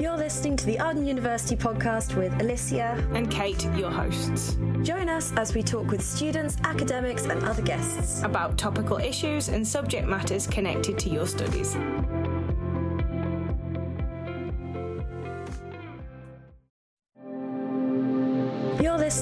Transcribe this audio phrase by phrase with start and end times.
[0.00, 4.56] You're listening to the Arden University podcast with Alicia and Kate, your hosts.
[4.82, 9.66] Join us as we talk with students, academics, and other guests about topical issues and
[9.66, 11.76] subject matters connected to your studies.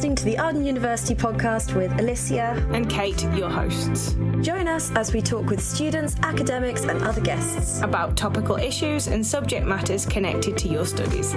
[0.03, 4.17] Listening to the Arden University podcast with Alicia and Kate, your hosts.
[4.41, 9.25] Join us as we talk with students, academics, and other guests about topical issues and
[9.25, 11.35] subject matters connected to your studies.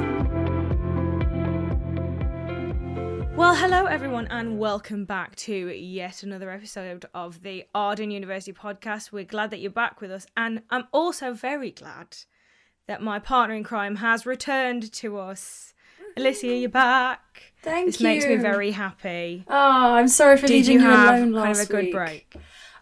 [3.36, 9.12] Well, hello everyone, and welcome back to yet another episode of the Arden University podcast.
[9.12, 12.18] We're glad that you're back with us, and I'm also very glad
[12.88, 15.76] that my partner in crime has returned to us.
[16.18, 17.54] Alicia, you're back.
[17.66, 18.08] Thank this you.
[18.08, 19.44] makes me very happy.
[19.48, 21.86] Oh, I'm sorry for Did leaving you you, have alone kind last of a good
[21.86, 21.94] week.
[21.94, 22.36] break?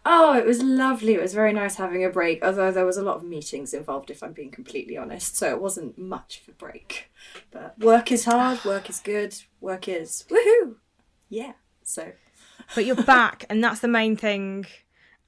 [0.05, 1.13] Oh, it was lovely.
[1.13, 4.11] It was very nice having a break, although there was a lot of meetings involved,
[4.11, 5.37] if I'm being completely honest.
[5.37, 7.09] So it wasn't much of a break.
[7.51, 10.75] But work is hard, work is good, work is woohoo.
[11.29, 11.53] Yeah.
[11.83, 12.11] So
[12.75, 14.65] but you're back and that's the main thing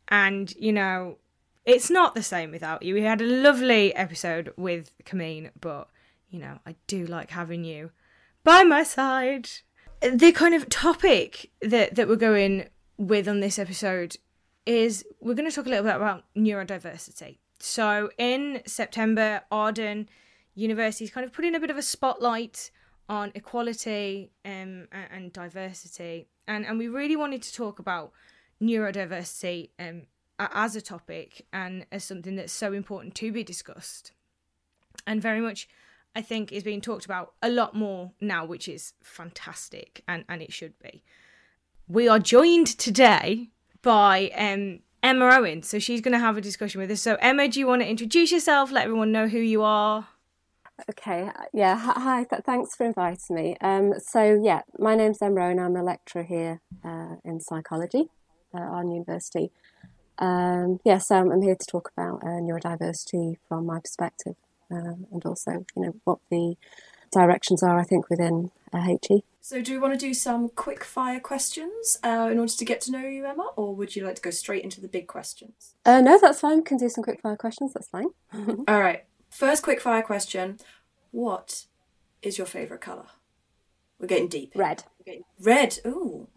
[0.07, 1.17] and you know
[1.66, 5.89] it's not the same without you we had a lovely episode with Kameen but
[6.29, 7.91] you know I do like having you
[8.45, 9.49] by my side.
[10.01, 14.15] The kind of topic that that we're going with on this episode
[14.65, 17.39] is we're going to talk a little bit about neurodiversity.
[17.59, 20.07] So in September Arden
[20.53, 22.71] University is kind of putting a bit of a spotlight
[23.09, 28.11] on equality um, and, diversity, and and we really wanted to talk about
[28.61, 30.03] neurodiversity um,
[30.39, 34.11] as a topic and as something that's so important to be discussed,
[35.07, 35.67] and very much,
[36.16, 40.41] I think, is being talked about a lot more now, which is fantastic, and and
[40.41, 41.03] it should be.
[41.88, 43.49] We are joined today
[43.81, 47.02] by um, Emma Owen, so she's going to have a discussion with us.
[47.02, 48.72] So Emma, do you want to introduce yourself?
[48.72, 50.07] Let everyone know who you are.
[50.89, 53.55] Okay, yeah, hi, thanks for inviting me.
[53.61, 58.09] Um, so, yeah, my name's Emma Owen, I'm a lecturer here uh, in psychology
[58.53, 59.51] at Arden University.
[60.18, 64.35] Um, yeah, so I'm, I'm here to talk about uh, neurodiversity from my perspective
[64.71, 66.55] um, and also, you know, what the
[67.11, 69.23] directions are, I think, within uh, HE.
[69.41, 72.81] So do we want to do some quick fire questions uh, in order to get
[72.81, 75.75] to know you, Emma, or would you like to go straight into the big questions?
[75.85, 78.07] Uh, no, that's fine, we can do some quick fire questions, that's fine.
[78.67, 79.03] All right.
[79.29, 80.57] First quick fire question.
[81.11, 81.65] What
[82.21, 83.05] is your favourite colour?
[83.99, 84.53] We're getting deep.
[84.55, 84.83] Red.
[85.39, 85.79] Red.
[85.85, 86.27] Ooh.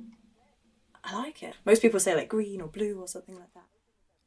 [1.03, 1.55] I like it.
[1.65, 3.65] Most people say like green or blue or something like that.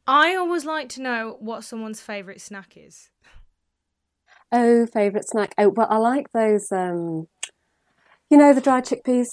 [0.08, 3.10] I always like to know what someone's favourite snack is.
[4.52, 5.54] Oh, favourite snack.
[5.58, 7.28] Oh, well, I like those, um,
[8.30, 9.30] you know, the dried chickpeas.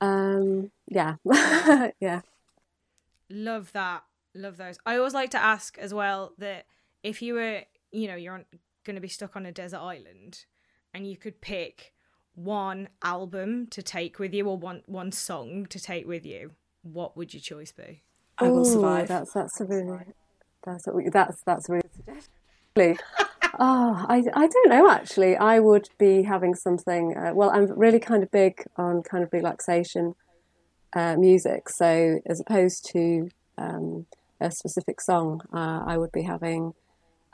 [0.00, 1.16] Um, yeah,
[2.00, 2.20] yeah.
[3.28, 4.04] Love that.
[4.34, 4.78] Love those.
[4.86, 6.66] I always like to ask as well that
[7.02, 8.44] if you were, you know, you're
[8.84, 10.44] going to be stuck on a desert island
[10.94, 11.92] and you could pick
[12.34, 16.52] one album to take with you or one one song to take with you,
[16.82, 18.02] what would your choice be?
[18.38, 19.08] I will survive.
[19.08, 19.98] That's that's a really
[20.64, 22.32] that's a, that's that's a really suggestion.
[23.58, 25.36] oh, I I don't know actually.
[25.36, 27.16] I would be having something.
[27.16, 30.14] Uh, well, I'm really kind of big on kind of relaxation
[30.94, 31.68] uh, music.
[31.68, 34.06] So as opposed to um,
[34.40, 36.74] a specific song, uh, I would be having.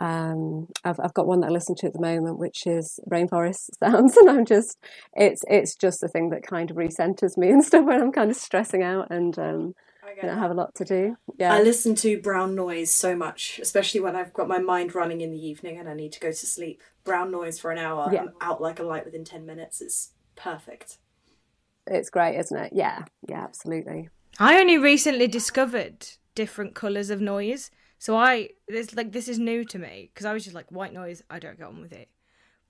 [0.01, 3.71] Um, I've I've got one that I listen to at the moment, which is rainforest
[3.83, 4.79] sounds, and I'm just
[5.15, 8.31] it's it's just the thing that kind of recenters me and stuff when I'm kind
[8.31, 9.75] of stressing out and um,
[10.23, 11.17] you know, have a lot to do.
[11.39, 11.55] Yeah.
[11.55, 15.31] I listen to brown noise so much, especially when I've got my mind running in
[15.31, 16.83] the evening and I need to go to sleep.
[17.05, 18.11] Brown noise for an hour.
[18.13, 18.23] Yeah.
[18.23, 19.81] I'm out like a light within 10 minutes.
[19.81, 20.99] It's perfect.
[21.87, 22.73] It's great, isn't it?
[22.75, 24.11] Yeah, yeah, absolutely.
[24.39, 27.71] I only recently discovered different colours of noise.
[27.99, 30.93] So I this like this is new to me because I was just like white
[30.93, 32.09] noise, I don't get on with it.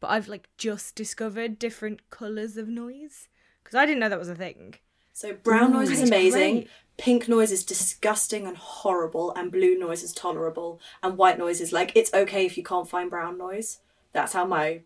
[0.00, 3.28] But I've like just discovered different colours of noise
[3.62, 4.76] because I didn't know that was a thing.
[5.18, 6.54] So brown noise is amazing.
[6.54, 6.70] great.
[6.96, 11.72] Pink noise is disgusting and horrible, and blue noise is tolerable, and white noise is
[11.72, 13.80] like it's okay if you can't find brown noise.
[14.12, 14.82] That's how my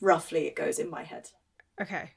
[0.00, 1.30] roughly it goes in my head.
[1.80, 2.12] Okay.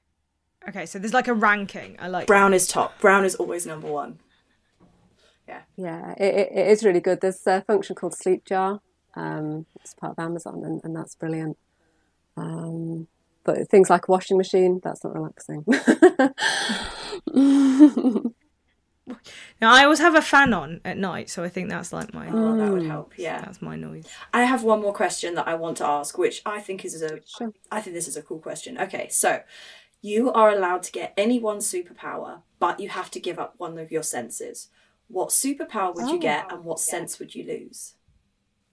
[0.68, 1.96] Okay, so there's like a ranking.
[1.98, 3.00] I like Brown is top.
[3.00, 4.20] Brown is always number one.
[5.76, 7.22] Yeah, it, it, it is really good.
[7.22, 8.80] There's a function called Sleep Jar.
[9.16, 11.58] Um, it's part of Amazon, and, and that's brilliant.
[12.38, 13.08] Um,
[13.44, 15.66] but things like a washing machine, that's not relaxing.
[19.60, 22.30] Now I always have a fan on at night, so I think that's like my
[22.32, 23.14] Oh, that would help.
[23.18, 23.42] Yeah.
[23.42, 24.06] that's my noise.
[24.34, 27.20] I have one more question that I want to ask, which I think is a
[27.26, 27.52] Sure.
[27.72, 28.78] I think this is a cool question.
[28.78, 29.42] Okay, so
[30.02, 33.78] you are allowed to get any one superpower, but you have to give up one
[33.80, 34.70] of your senses.
[35.08, 36.20] What superpower would you Oh.
[36.20, 37.96] get, and what sense would you lose?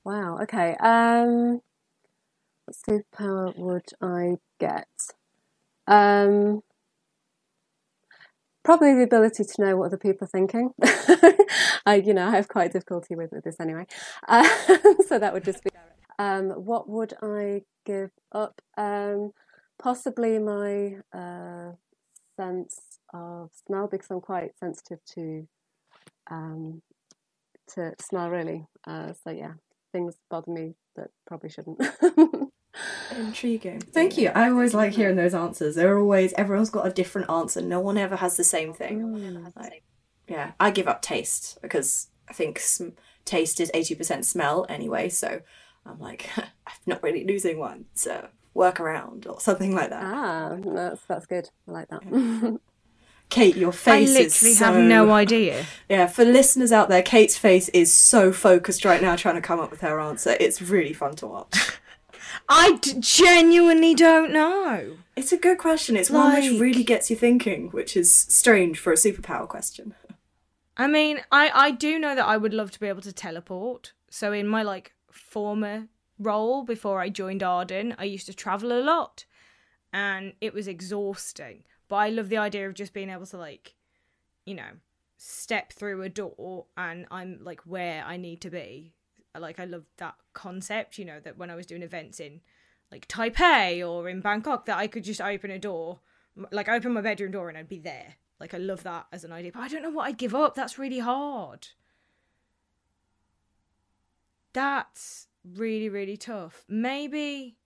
[0.04, 0.38] Wow.
[0.42, 0.76] Okay.
[0.80, 1.62] Um,
[2.66, 4.86] what superpower would I get?
[5.86, 6.62] Um,
[8.66, 10.72] probably the ability to know what other people are thinking.
[11.86, 13.86] I, you know, I have quite difficulty with, with this anyway.
[14.26, 14.42] Uh,
[15.06, 15.70] so that would just be.
[16.18, 18.60] Um, what would I give up?
[18.76, 19.30] Um,
[19.78, 21.72] possibly my uh,
[22.36, 25.46] sense of smell because I'm quite sensitive to
[26.28, 26.82] um,
[27.74, 28.66] to smell really.
[28.84, 29.52] Uh, so yeah,
[29.92, 31.80] things bother me that probably shouldn't.
[33.16, 33.80] Intriguing.
[33.80, 34.30] Thank you.
[34.34, 35.74] I always like hearing those answers.
[35.74, 37.60] They're always everyone's got a different answer.
[37.60, 39.02] No one ever has the same thing.
[39.02, 39.52] Mm.
[39.56, 39.82] Like,
[40.28, 42.90] yeah, I give up taste because I think sm-
[43.24, 45.08] taste is eighty percent smell anyway.
[45.08, 45.40] So
[45.84, 47.86] I'm like, I'm not really losing one.
[47.94, 50.02] So work around or something like that.
[50.02, 51.50] Ah, that's that's good.
[51.68, 52.58] I like that.
[53.28, 54.64] Kate, your I face literally is so...
[54.66, 55.66] have no idea.
[55.88, 59.60] Yeah, for listeners out there, Kate's face is so focused right now trying to come
[59.60, 60.36] up with her answer.
[60.38, 61.78] It's really fun to watch.
[62.48, 64.98] I d- genuinely don't know.
[65.16, 65.96] It's a good question.
[65.96, 69.94] It's one which Like- really gets you thinking, which is strange for a superpower question.
[70.76, 73.92] I mean, I I do know that I would love to be able to teleport.
[74.10, 75.88] So in my like former
[76.18, 79.24] role before I joined Arden, I used to travel a lot,
[79.92, 81.64] and it was exhausting.
[81.88, 83.74] But I love the idea of just being able to like,
[84.44, 84.72] you know,
[85.16, 88.92] step through a door and I'm like where I need to be.
[89.40, 90.98] Like I love that concept.
[90.98, 92.40] You know that when I was doing events in
[92.90, 96.00] like Taipei or in Bangkok, that I could just open a door,
[96.50, 98.14] like open my bedroom door and I'd be there.
[98.38, 100.54] Like I love that as an idea, but I don't know what I'd give up.
[100.54, 101.68] That's really hard.
[104.52, 106.64] That's really really tough.
[106.68, 107.56] Maybe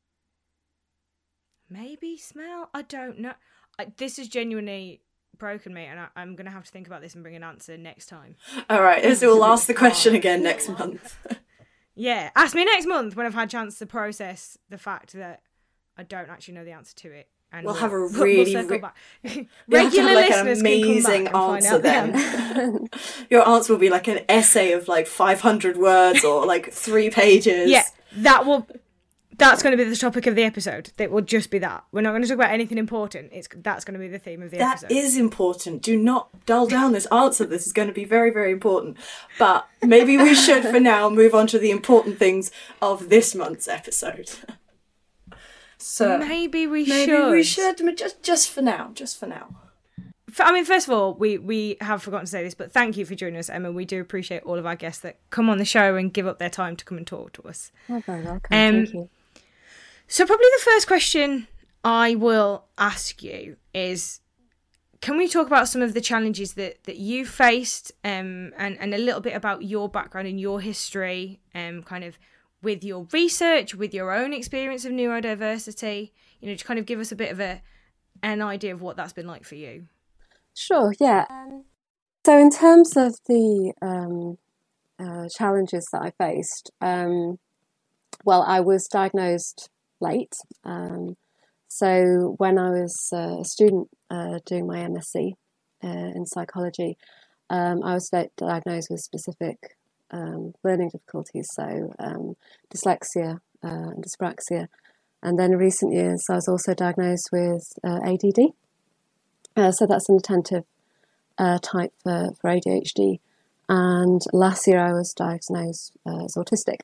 [1.69, 2.71] maybe smell.
[2.75, 3.35] I don't know.
[3.79, 5.03] I, this is genuinely
[5.39, 7.77] broken me, and I, I'm gonna have to think about this and bring an answer
[7.77, 8.37] next time.
[8.69, 11.17] All right, so we'll ask the question again next month.
[12.01, 15.43] Yeah, ask me next month when I've had a chance to process the fact that
[15.99, 17.29] I don't actually know the answer to it.
[17.53, 18.97] And We'll have a we'll really circle re- back.
[19.23, 21.89] You'll have Regular like, an listeners amazing can come back and answer out the
[22.63, 22.89] then.
[23.29, 27.69] Your answer will be like an essay of like 500 words or like three pages.
[27.69, 27.85] Yeah,
[28.17, 28.67] that will.
[29.41, 30.93] That's going to be the topic of the episode.
[30.99, 31.85] It will just be that.
[31.91, 33.31] We're not going to talk about anything important.
[33.33, 34.93] It's that's going to be the theme of the That episode.
[34.97, 35.83] is important.
[35.83, 37.45] Do not dull down this answer.
[37.47, 38.97] This is going to be very, very important.
[39.39, 42.51] But maybe we should, for now, move on to the important things
[42.81, 44.31] of this month's episode.
[45.79, 47.19] So maybe we maybe should.
[47.25, 49.57] Maybe we should, just just for now, just for now.
[50.39, 53.05] I mean, first of all, we we have forgotten to say this, but thank you
[53.07, 53.73] for joining us, Emma.
[53.73, 56.39] We do appreciate all of our guests that come on the show and give up
[56.39, 57.73] their time to come and talk to us.
[57.89, 58.41] oh, very welcome.
[58.57, 59.09] Um, Thank you.
[60.13, 61.47] So, probably the first question
[61.85, 64.21] I will ask you is
[65.01, 68.93] can we talk about some of the challenges that, that you faced um, and, and
[68.93, 72.19] a little bit about your background and your history, um, kind of
[72.61, 76.11] with your research, with your own experience of neurodiversity?
[76.41, 77.63] You know, to kind of give us a bit of a
[78.21, 79.87] an idea of what that's been like for you.
[80.57, 81.25] Sure, yeah.
[82.27, 84.39] So, in terms of the um,
[84.99, 87.39] uh, challenges that I faced, um,
[88.25, 90.35] well, I was diagnosed late.
[90.65, 91.17] Um,
[91.69, 95.33] so, when I was a student uh, doing my MSc
[95.85, 96.97] uh, in psychology,
[97.49, 99.77] um, I was diagnosed with specific
[100.11, 102.35] um, learning difficulties, so um,
[102.75, 104.69] dyslexia uh, and dyspraxia.
[105.23, 108.53] And then in recent years, I was also diagnosed with uh, ADD.
[109.57, 110.65] Uh, so that's an attentive
[111.39, 113.21] uh, type for, for ADHD.
[113.69, 116.81] And last year I was diagnosed as autistic.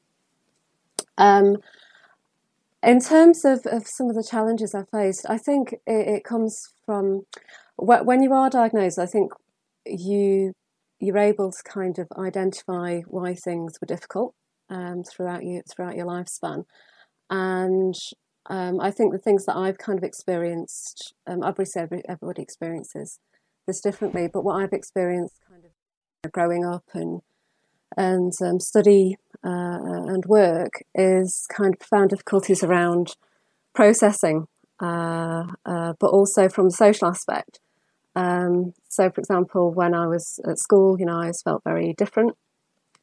[2.87, 6.57] In terms of, of some of the challenges I faced, I think it, it comes
[6.87, 7.23] from
[7.77, 9.33] wh- when you are diagnosed, I think
[9.85, 10.53] you
[11.01, 14.35] you're able to kind of identify why things were difficult
[14.71, 16.63] um, throughout you throughout your lifespan,
[17.29, 17.97] and
[18.49, 23.19] um, I think the things that I've kind of experienced, um, obviously every, everybody experiences
[23.67, 25.65] this differently, but what I've experienced kind
[26.25, 27.21] of growing up and
[27.97, 33.17] and um, study uh, and work is kind of profound difficulties around
[33.75, 34.47] processing,
[34.81, 37.61] uh, uh, but also from the social aspect.
[38.15, 41.93] Um, so, for example, when I was at school, you know, I always felt very
[41.93, 42.37] different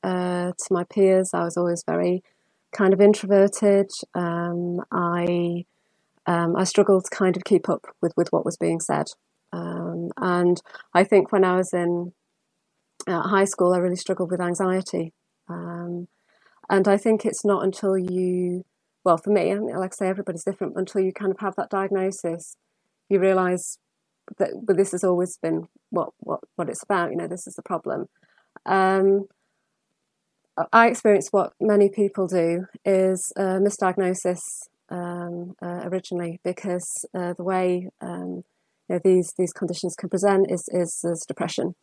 [0.03, 1.31] uh, to my peers.
[1.33, 2.23] I was always very
[2.71, 3.91] kind of introverted.
[4.15, 5.65] Um, I
[6.25, 9.07] um, I struggled to kind of keep up with, with what was being said.
[9.51, 10.61] Um, and
[10.93, 12.13] I think when I was in
[13.07, 15.13] uh, high school, I really struggled with anxiety.
[15.49, 16.07] Um,
[16.69, 18.63] and I think it's not until you,
[19.03, 22.55] well, for me, like I say, everybody's different, until you kind of have that diagnosis,
[23.09, 23.77] you realise
[24.37, 27.55] that but this has always been what, what, what it's about, you know, this is
[27.55, 28.07] the problem.
[28.65, 29.25] Um,
[30.71, 34.39] I experience what many people do is a misdiagnosis
[34.89, 38.43] um, uh, originally because uh, the way um,
[38.87, 41.73] you know, these these conditions can present is is as depression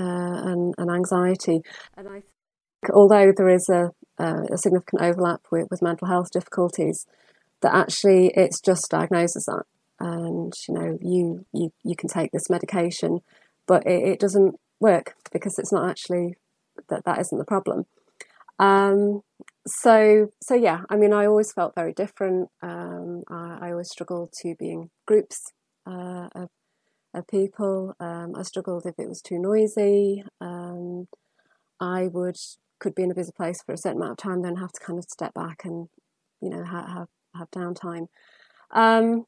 [0.00, 1.62] and, and anxiety.
[1.96, 7.06] And I think although there is a, a significant overlap with, with mental health difficulties,
[7.62, 9.64] that actually it's just diagnosed as that,
[9.98, 13.20] and you know you you you can take this medication,
[13.66, 16.36] but it, it doesn't work because it's not actually
[16.88, 17.84] that that isn't the problem.
[18.58, 19.22] Um,
[19.66, 22.48] so so yeah, I mean, I always felt very different.
[22.62, 25.52] Um, I, I, always struggled to be in groups
[25.86, 26.48] uh, of,
[27.14, 27.94] of people.
[28.00, 30.22] Um, I struggled if it was too noisy.
[30.40, 31.08] Um,
[31.80, 32.36] I would
[32.78, 34.80] could be in a busy place for a certain amount of time, then have to
[34.80, 35.88] kind of step back and
[36.40, 38.06] you know have have, have downtime.
[38.70, 39.24] Um,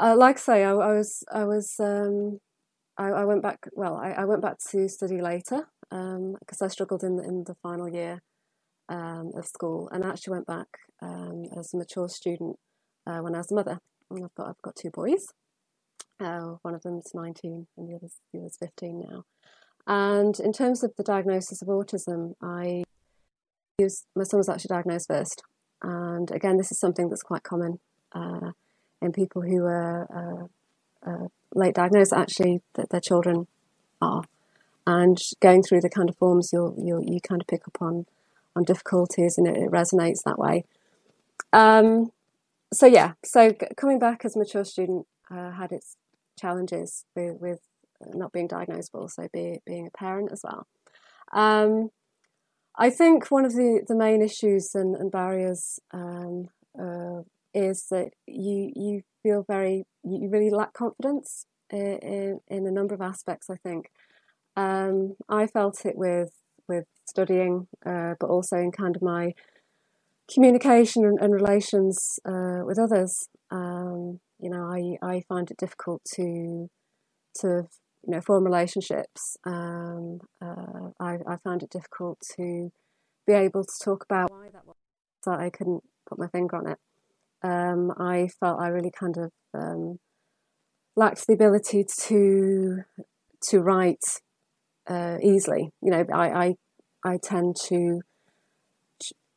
[0.00, 2.40] uh, like I say, I, I was I was um,
[2.98, 3.68] I, I, went back.
[3.72, 7.44] Well, I, I, went back to study later because um, I struggled in the, in
[7.44, 8.20] the final year
[8.88, 10.68] um, of school, and I actually went back
[11.02, 12.56] as a mature student
[13.06, 13.78] uh, when I was a mother.
[14.10, 15.26] And I've got I've got two boys.
[16.22, 19.24] Uh, one of them's nineteen, and the other's the other's fifteen now.
[19.86, 22.84] And in terms of the diagnosis of autism, I
[23.80, 25.42] was, my son was actually diagnosed first,
[25.82, 27.80] and again, this is something that's quite common
[28.12, 28.52] uh,
[29.00, 30.48] in people who are
[31.04, 32.12] uh, uh, late diagnosed.
[32.12, 33.48] Actually, that their children
[34.00, 34.22] are,
[34.86, 38.06] and going through the kind of forms, you'll, you'll you kind of pick up on
[38.54, 40.64] on difficulties, and it, it resonates that way.
[41.52, 42.12] Um,
[42.72, 45.96] so yeah, so coming back as a mature student uh, had its
[46.38, 47.60] challenges with, with
[48.14, 50.66] not being diagnosed, but also be, being a parent as well.
[51.32, 51.90] Um,
[52.76, 56.48] I think one of the, the main issues and, and barriers um,
[56.80, 57.22] uh,
[57.54, 62.94] is that you you feel very you really lack confidence in, in, in a number
[62.94, 63.50] of aspects.
[63.50, 63.90] I think
[64.56, 66.30] um, I felt it with
[66.68, 69.34] with studying, uh, but also in kind of my
[70.32, 73.28] communication and, and relations uh, with others.
[73.50, 76.68] Um, you know, I I find it difficult to
[77.40, 77.68] to
[78.04, 79.36] you know, form relationships.
[79.46, 82.72] Um, uh, I, I, found it difficult to
[83.26, 84.76] be able to talk about why that was.
[85.22, 86.78] So I couldn't put my finger on it.
[87.44, 89.98] Um, I felt I really kind of um,
[90.96, 92.82] lacked the ability to
[93.50, 94.20] to write
[94.88, 95.70] uh, easily.
[95.80, 96.54] You know, I I,
[97.04, 98.00] I tend to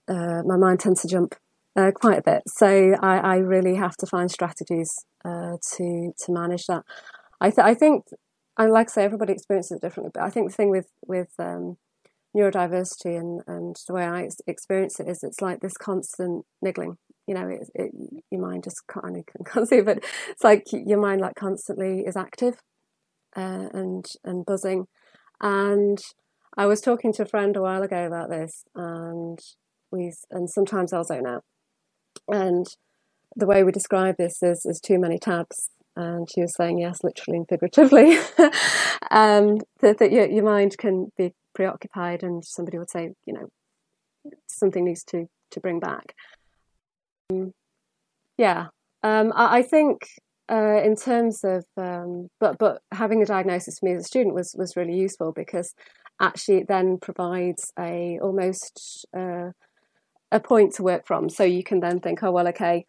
[0.07, 1.35] uh, my mind tends to jump
[1.75, 6.31] uh, quite a bit, so I, I, really have to find strategies uh, to to
[6.31, 6.83] manage that.
[7.41, 8.05] I, th- I think
[8.57, 10.11] and like I say, everybody experiences it differently.
[10.13, 11.77] But I think the thing with with um,
[12.35, 16.97] neurodiversity and, and the way I experience it is it's like this constant niggling.
[17.27, 17.91] You know, it, it,
[18.29, 22.55] your mind just can't, can't see, but it's like your mind like constantly is active
[23.35, 24.85] uh, and and buzzing.
[25.41, 25.99] And
[26.57, 29.39] I was talking to a friend a while ago about this, and
[29.91, 31.43] we and sometimes I'll zone out.
[32.27, 32.65] And
[33.35, 35.69] the way we describe this is, is too many tabs.
[35.95, 38.17] And she was saying yes, literally and figuratively,
[39.11, 43.49] um, that, that your, your mind can be preoccupied, and somebody would say, you know,
[44.47, 46.13] something needs to to bring back.
[47.29, 47.53] Um,
[48.37, 48.67] yeah,
[49.03, 50.01] um, I, I, think
[50.51, 54.35] uh, in terms of, um, but but having a diagnosis for me as a student
[54.35, 55.73] was was really useful because
[56.19, 59.51] actually it then provides a almost uh,
[60.31, 61.29] a point to work from.
[61.29, 62.85] So you can then think, oh well, okay,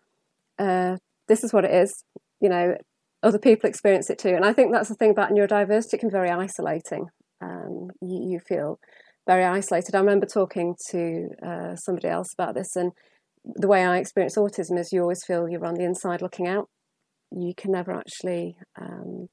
[0.58, 0.96] uh,
[1.28, 2.04] this is what it is.
[2.40, 2.76] You know,
[3.22, 4.34] other people experience it too.
[4.34, 7.06] And I think that's the thing about neurodiversity, it can be very isolating.
[7.40, 8.78] Um, you, you, feel
[9.26, 9.94] very isolated.
[9.94, 12.92] I remember talking to uh, somebody else about this, and
[13.44, 16.68] the way I experience autism is you always feel you're on the inside looking out.
[17.30, 19.28] You can never actually um,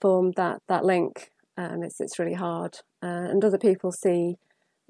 [0.00, 1.30] form that, that link.
[1.58, 2.76] Um, it's, it's really hard.
[3.02, 4.36] Uh, and other people see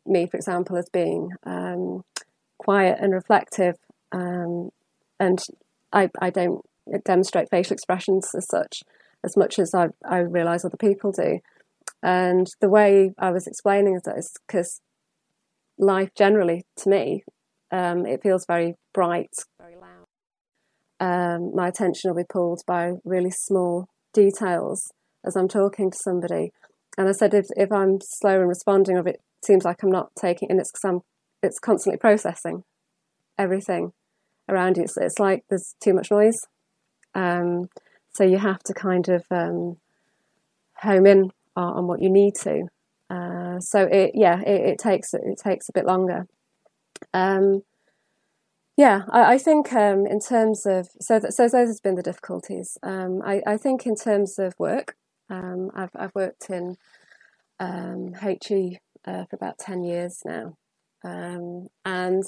[0.08, 2.02] me, for example, as being um,
[2.58, 3.74] quiet and reflective.
[4.12, 4.70] Um,
[5.18, 5.38] and
[5.92, 6.60] I, I don't
[7.04, 8.82] demonstrate facial expressions as such
[9.24, 11.40] as much as I, I realise other people do.
[12.02, 14.80] And the way I was explaining that is because
[15.78, 17.24] life generally, to me,
[17.72, 20.06] um, it feels very bright, very loud.
[20.98, 24.92] Um, my attention will be pulled by really small details
[25.24, 26.52] as I'm talking to somebody.
[26.96, 30.10] And I said, if, if I'm slow in responding, or it seems like I'm not
[30.18, 31.00] taking, and it's because I'm,
[31.42, 32.64] it's constantly processing
[33.38, 33.92] everything
[34.48, 34.86] around you.
[34.86, 36.38] So it's like there's too much noise
[37.16, 37.70] um,
[38.12, 39.78] so you have to kind of um,
[40.76, 42.68] home in on, on, what you need to.
[43.08, 46.26] Uh, so it, yeah, it, it, takes it takes a bit longer.
[47.14, 47.62] Um,
[48.76, 52.76] yeah, I, I think um, in terms of so so those has been the difficulties.
[52.82, 54.96] Um, I, I, think in terms of work,
[55.30, 56.76] um, I've I've worked in
[57.58, 60.56] HE uh, for about ten years now,
[61.04, 62.24] and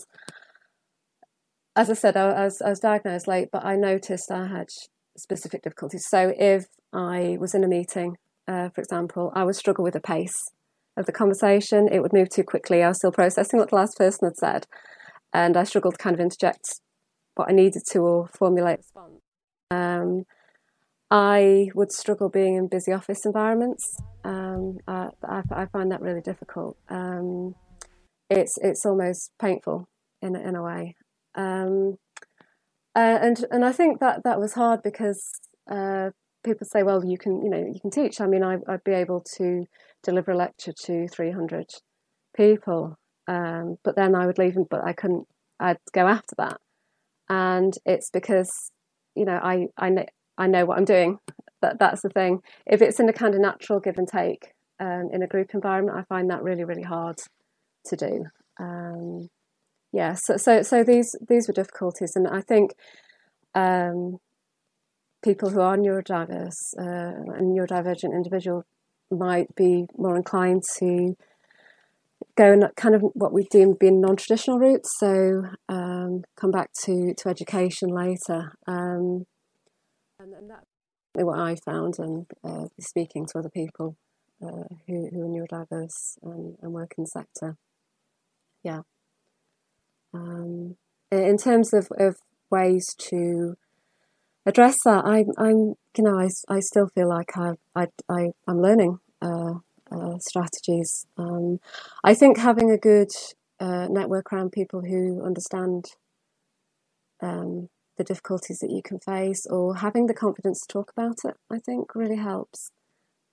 [1.77, 4.67] as I said, I was, I was diagnosed late, but I noticed I had
[5.17, 6.07] specific difficulties.
[6.09, 8.17] So if I was in a meeting,
[8.49, 10.37] uh, for example, I would struggle with the pace
[10.97, 11.89] of the conversation.
[11.91, 12.83] It would move too quickly.
[12.83, 14.67] I was still processing what the last person had said,
[15.33, 16.81] and I struggled to kind of interject
[17.37, 19.21] what I needed to or formulate a response.
[19.71, 20.25] Um,
[21.11, 23.97] I would struggle being in busy office environments.
[24.25, 26.77] Um, I, I, find that really difficult.
[26.91, 27.55] Um,
[28.29, 29.89] it's it's almost painful
[30.21, 30.97] in in a way.
[31.35, 31.95] Um,
[32.95, 35.23] uh, and and I think that that was hard because
[35.71, 36.11] uh,
[36.45, 38.21] people say, well, you can you know you can teach.
[38.21, 39.65] I mean, I, would be able to
[40.03, 41.71] deliver a lecture to three hundred
[42.37, 42.97] people,
[43.27, 45.27] um, but then I would leave, them, but I couldn't.
[45.59, 46.59] I'd go after that,
[47.31, 48.51] and it's because
[49.15, 49.91] you know I I
[50.39, 51.19] I know what I'm doing.
[51.61, 52.41] That that's the thing.
[52.67, 55.99] If it's in a kind of natural give and take um, in a group environment,
[55.99, 57.17] I find that really really hard
[57.87, 58.25] to do.
[58.61, 59.29] Um,
[59.93, 62.73] yeah, so, so so these these were difficulties, and I think
[63.55, 64.19] um,
[65.25, 68.65] people who are neurodiverse uh, and neurodivergent individual
[69.11, 71.17] might be more inclined to
[72.37, 74.91] go in kind of what we deem being non-traditional routes.
[74.99, 79.25] So um, come back to to education later, um,
[80.39, 80.65] and, that's
[81.15, 83.97] what I found, and uh, speaking to other people
[84.43, 87.57] uh, who who are neurodiverse and, and work in the sector.
[88.63, 88.81] Yeah.
[90.15, 90.77] Um,
[91.11, 92.17] in terms of, of
[92.51, 93.57] ways to
[94.47, 98.61] address that, I, I'm, you know, I, I still feel like I, I, I am
[98.61, 99.55] learning uh,
[99.91, 101.07] uh, strategies.
[101.17, 101.61] Um,
[102.05, 103.11] I think having a good
[103.61, 105.87] uh, network around people who understand
[107.21, 111.37] um, the difficulties that you can face, or having the confidence to talk about it,
[111.51, 112.71] I think really helps.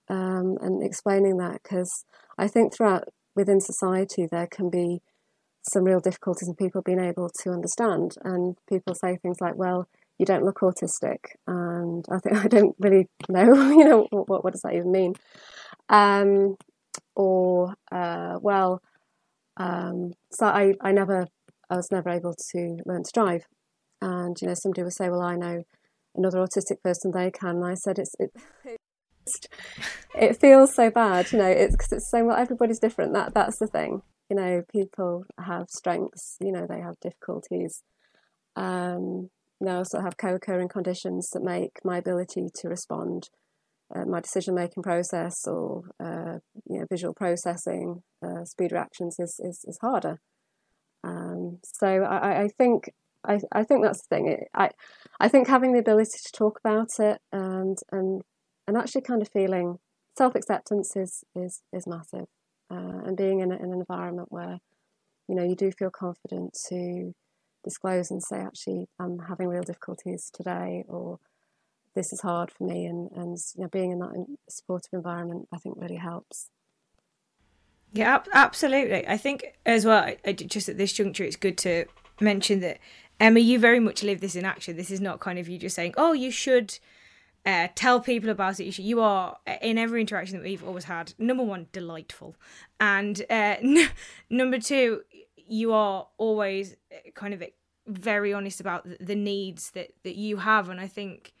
[0.08, 2.04] Um, and explaining that because
[2.38, 5.02] I think throughout within society there can be
[5.62, 8.14] some real difficulties in people being able to understand.
[8.24, 12.76] And people say things like, "Well, you don't look autistic," and I think I don't
[12.78, 15.14] really know, you know, what what does that even mean?
[15.88, 16.56] Um,
[17.14, 18.82] or uh, well,
[19.56, 21.26] um, so I I never
[21.70, 23.46] I was never able to learn to drive,
[24.00, 25.64] and you know somebody would say, "Well, I know
[26.14, 28.32] another autistic person they can," and I said, "It's." It,
[30.14, 31.46] it feels so bad, you know.
[31.46, 32.36] It's because it's so well.
[32.36, 33.12] Everybody's different.
[33.12, 37.82] That that's the thing you know, people have strengths, you know, they have difficulties.
[38.56, 39.30] Um,
[39.60, 43.30] they also have co occurring conditions that make my ability to respond,
[43.94, 49.40] uh, my decision making process or uh, you know, visual processing, uh, speed reactions is,
[49.42, 50.20] is, is harder.
[51.04, 52.90] Um, so I, I think
[53.26, 54.28] I, I think that's the thing.
[54.28, 54.70] It, I
[55.20, 58.22] I think having the ability to talk about it and and
[58.66, 59.78] and actually kind of feeling
[60.16, 62.26] self acceptance is is is massive
[62.70, 64.58] uh, and being in, a, in an environment where
[65.28, 67.14] you know you do feel confident to
[67.64, 71.18] disclose and say actually I'm having real difficulties today or
[71.94, 75.58] this is hard for me and and you know being in that supportive environment I
[75.58, 76.50] think really helps.
[77.92, 79.06] Yeah, absolutely.
[79.08, 81.86] I think as well, just at this juncture, it's good to
[82.20, 82.78] mention that
[83.18, 84.76] Emma, you very much live this in action.
[84.76, 86.78] This is not kind of you just saying, "Oh, you should
[87.46, 88.78] uh, tell people about it.
[88.78, 91.14] You are uh, in every interaction that we've always had.
[91.18, 92.36] Number one, delightful,
[92.80, 93.88] and uh, n-
[94.28, 95.02] number two,
[95.36, 97.42] you are always uh, kind of
[97.86, 101.32] very honest about the needs that that you have, and I think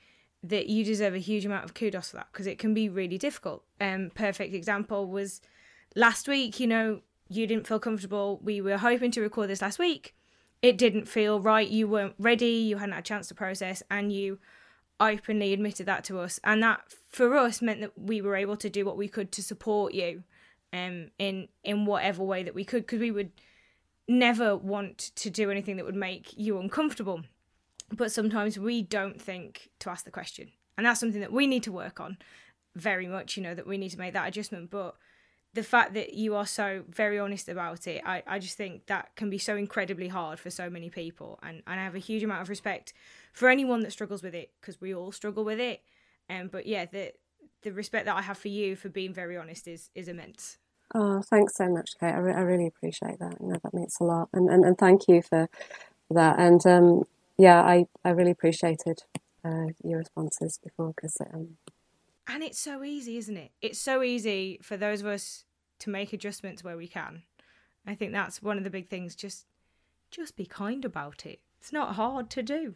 [0.42, 3.18] that you deserve a huge amount of kudos for that because it can be really
[3.18, 3.64] difficult.
[3.80, 5.42] Um, perfect example was
[5.94, 6.60] last week.
[6.60, 8.40] You know, you didn't feel comfortable.
[8.42, 10.14] We were hoping to record this last week.
[10.62, 11.68] It didn't feel right.
[11.68, 12.46] You weren't ready.
[12.46, 14.38] You hadn't had a chance to process, and you
[14.98, 18.70] openly admitted that to us and that for us meant that we were able to
[18.70, 20.22] do what we could to support you
[20.72, 23.30] um in in whatever way that we could because we would
[24.08, 27.20] never want to do anything that would make you uncomfortable
[27.92, 31.62] but sometimes we don't think to ask the question and that's something that we need
[31.62, 32.16] to work on
[32.74, 34.96] very much you know that we need to make that adjustment but
[35.56, 39.16] the fact that you are so very honest about it, I, I just think that
[39.16, 41.38] can be so incredibly hard for so many people.
[41.42, 42.92] And, and I have a huge amount of respect
[43.32, 45.80] for anyone that struggles with it because we all struggle with it.
[46.28, 47.12] Um, but yeah, the
[47.62, 50.58] the respect that I have for you for being very honest is is immense.
[50.94, 52.12] Oh, thanks so much, Kate.
[52.12, 53.38] I, re- I really appreciate that.
[53.40, 54.28] You know, that means a lot.
[54.34, 55.48] And, and, and thank you for
[56.10, 56.38] that.
[56.38, 57.04] And um,
[57.38, 59.02] yeah, I, I really appreciated
[59.44, 61.16] uh, your responses before because.
[61.32, 61.56] Um...
[62.28, 63.50] And it's so easy, isn't it?
[63.60, 65.45] It's so easy for those of us
[65.80, 67.22] to make adjustments where we can.
[67.86, 69.14] I think that's one of the big things.
[69.14, 69.46] Just,
[70.10, 71.40] just be kind about it.
[71.60, 72.74] It's not hard to do.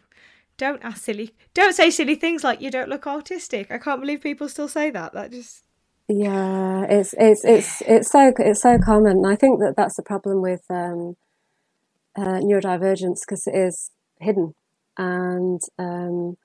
[0.56, 1.34] Don't ask silly.
[1.54, 3.70] Don't say silly things like you don't look autistic.
[3.70, 5.14] I can't believe people still say that.
[5.14, 5.64] That just.
[6.08, 9.24] Yeah, it's it's it's it's so it's so common.
[9.24, 11.16] I think that that's the problem with um,
[12.16, 14.54] uh, neurodivergence because it is hidden,
[14.98, 16.36] and um,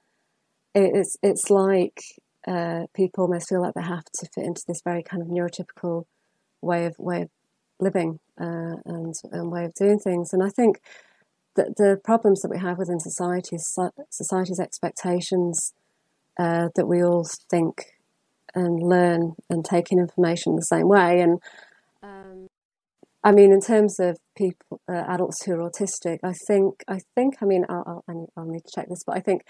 [0.74, 2.00] it, it's it's like
[2.48, 6.06] uh, people almost feel like they have to fit into this very kind of neurotypical
[6.66, 7.30] way of way of
[7.80, 10.34] living uh, and, and way of doing things.
[10.34, 10.80] And I think
[11.56, 13.78] that the problems that we have within society, is
[14.10, 15.74] society's expectations
[16.38, 17.84] uh, that we all think
[18.54, 21.22] and learn and take in information the same way.
[21.22, 21.40] And
[22.04, 22.48] um,
[23.24, 27.36] I mean, in terms of people, uh, adults who are autistic, I think, I think,
[27.42, 29.44] I mean, I'll, I'll, I'll need to check this, but I think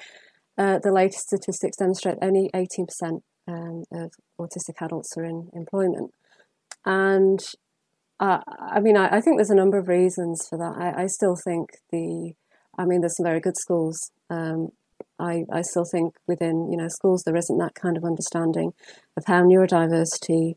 [0.58, 6.12] uh, the latest statistics demonstrate only 18% um, of autistic adults are in employment.
[6.86, 7.40] And
[8.20, 10.76] uh, I mean, I, I, think there's a number of reasons for that.
[10.78, 12.34] I, I, still think the,
[12.78, 14.12] I mean, there's some very good schools.
[14.30, 14.70] Um,
[15.20, 18.74] I, I still think within, you know, schools there isn't that kind of understanding
[19.18, 20.56] of how neurodiversity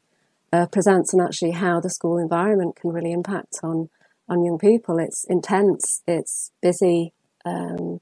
[0.53, 3.89] uh, presents and actually how the school environment can really impact on,
[4.29, 4.99] on young people.
[4.99, 7.13] It's intense, it's busy,
[7.45, 8.01] um,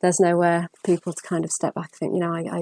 [0.00, 2.58] there's nowhere for people to kind of step back and think, you know, I,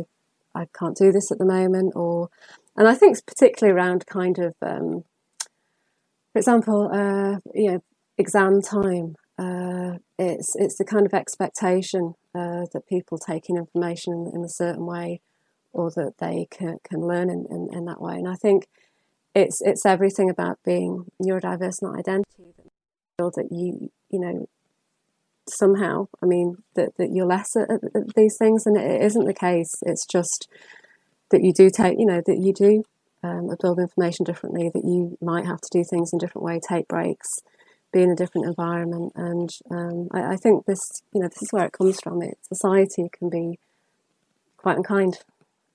[0.54, 2.28] I, I can't do this at the moment, or,
[2.76, 5.04] and I think it's particularly around kind of, um,
[6.32, 7.82] for example, uh, you know,
[8.16, 9.16] exam time.
[9.38, 14.48] Uh, it's it's the kind of expectation uh, that people take in information in a
[14.48, 15.20] certain way,
[15.72, 18.14] or that they can, can learn in, in, in, that way.
[18.14, 18.66] And I think
[19.34, 22.54] it's it's everything about being neurodiverse, not identity.
[23.18, 24.48] That that you you know
[25.48, 26.08] somehow.
[26.22, 29.74] I mean that that you're less at, at these things, and it isn't the case.
[29.82, 30.48] It's just
[31.32, 32.84] that you do take you know that you do
[33.22, 36.60] um, absorb information differently, that you might have to do things in a different way,
[36.60, 37.40] take breaks,
[37.92, 39.12] be in a different environment.
[39.14, 42.22] And um, I, I, think this, you know, this is where it comes from.
[42.22, 43.58] It society can be
[44.56, 45.18] quite unkind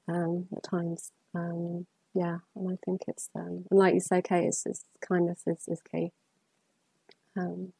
[0.07, 1.11] um, at times.
[1.33, 5.43] Um, yeah, and I think it's, um, and like you say, Kate, it's, it's kindness
[5.45, 6.11] is, is key.
[7.37, 7.73] Um,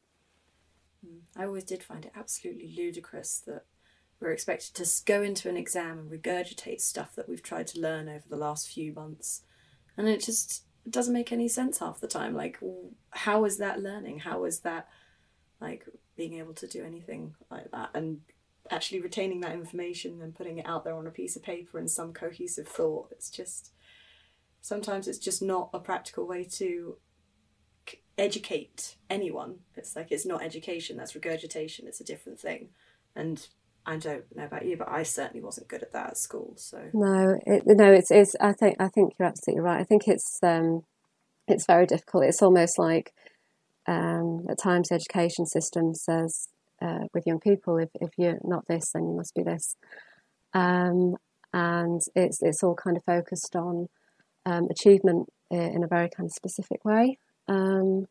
[1.36, 3.66] I always did find it absolutely ludicrous that
[4.20, 8.10] we're expected to go into an exam and regurgitate stuff that we've tried to learn
[8.10, 9.44] over the last few months.
[9.96, 12.34] And it just doesn't make any sense half the time.
[12.34, 12.60] Like
[13.12, 14.20] how is that learning?
[14.20, 14.88] How is that
[15.60, 17.92] like being able to do anything like that?
[17.94, 18.22] And
[18.70, 21.88] actually retaining that information and putting it out there on a piece of paper in
[21.88, 23.72] some cohesive thought it's just
[24.60, 26.98] sometimes it's just not a practical way to
[28.18, 29.60] educate anyone.
[29.76, 32.70] It's like it's not education that's regurgitation it's a different thing.
[33.16, 33.48] And
[33.88, 36.54] I don't know about you, but I certainly wasn't good at that at school.
[36.58, 38.36] So no, it, no, it's it's.
[38.42, 39.80] I think I think you're absolutely right.
[39.80, 40.84] I think it's um,
[41.48, 42.26] it's very difficult.
[42.26, 43.14] It's almost like
[43.88, 46.50] um, at times the education system says
[46.82, 49.78] uh, with young people, if if you're not this, then you must be this,
[50.54, 51.16] um,
[51.54, 53.88] and it's it's all kind of focused on
[54.46, 57.18] um, achievement in a very kind of specific way.
[57.48, 58.06] Um,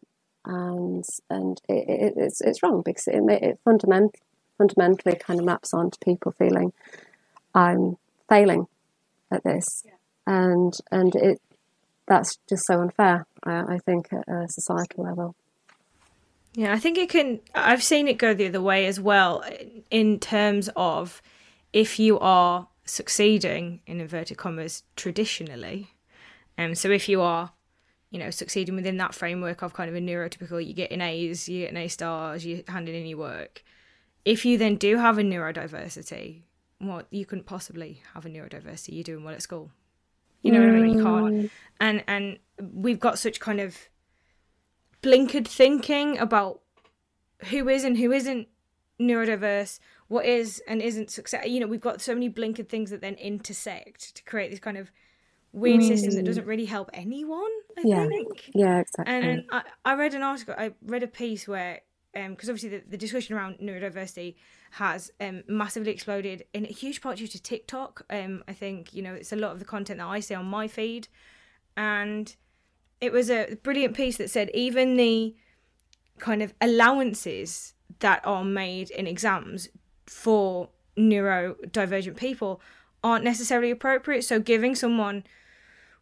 [0.47, 4.21] and and it, it, it's it's wrong because it, it fundamentally
[4.59, 6.73] fundamentally kind of maps onto people feeling
[7.55, 7.97] I'm
[8.29, 8.67] failing
[9.31, 9.93] at this, yeah.
[10.27, 11.41] and and it
[12.07, 13.27] that's just so unfair.
[13.45, 15.35] I, I think at a societal level.
[16.55, 17.41] Yeah, I think it can.
[17.55, 19.43] I've seen it go the other way as well,
[19.91, 21.21] in terms of
[21.73, 25.91] if you are succeeding in inverted commas traditionally,
[26.59, 27.53] um, so if you are,
[28.11, 31.49] you know, succeeding within that framework of kind of a neurotypical, you get an A's,
[31.49, 33.63] you get an A stars, you're handing in your work,
[34.27, 36.43] if you then do have a neurodiversity,
[36.81, 38.95] well, you couldn't possibly have a neurodiversity.
[38.95, 39.71] You're doing well at school.
[40.43, 40.67] You know mm.
[40.67, 40.99] what I mean?
[40.99, 41.35] You can't.
[41.35, 41.51] Mm.
[41.81, 42.39] And and
[42.75, 43.77] we've got such kind of
[45.01, 46.61] blinkered thinking about
[47.51, 48.49] who is and who isn't
[49.01, 51.47] neurodiverse, what is and isn't success.
[51.47, 54.77] You know, we've got so many blinkered things that then intersect to create this kind
[54.77, 54.91] of
[55.53, 55.87] weird mm.
[55.87, 57.51] system that doesn't really help anyone.
[57.79, 58.09] I yeah.
[58.09, 58.51] think.
[58.55, 59.15] Yeah, exactly.
[59.15, 60.55] And I, I read an article.
[60.59, 61.81] I read a piece where
[62.31, 64.37] because um, obviously the, the, discussion around neurodiversity
[64.73, 68.03] has um, massively exploded in a huge part due to TikTok.
[68.09, 70.47] Um, I think you know it's a lot of the content that I see on
[70.47, 71.09] my feed,
[71.77, 72.35] and
[73.01, 75.35] it was a brilliant piece that said even the
[76.19, 79.69] kind of allowances that are made in exams
[80.07, 82.61] for neurodivergent people
[83.05, 84.23] aren't necessarily appropriate.
[84.23, 85.25] So giving someone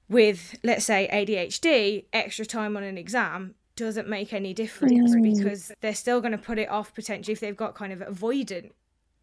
[0.09, 5.23] with let's say ADHD extra time on an exam doesn't make any difference mm.
[5.23, 8.71] because they're still going to put it off potentially if they've got kind of avoidant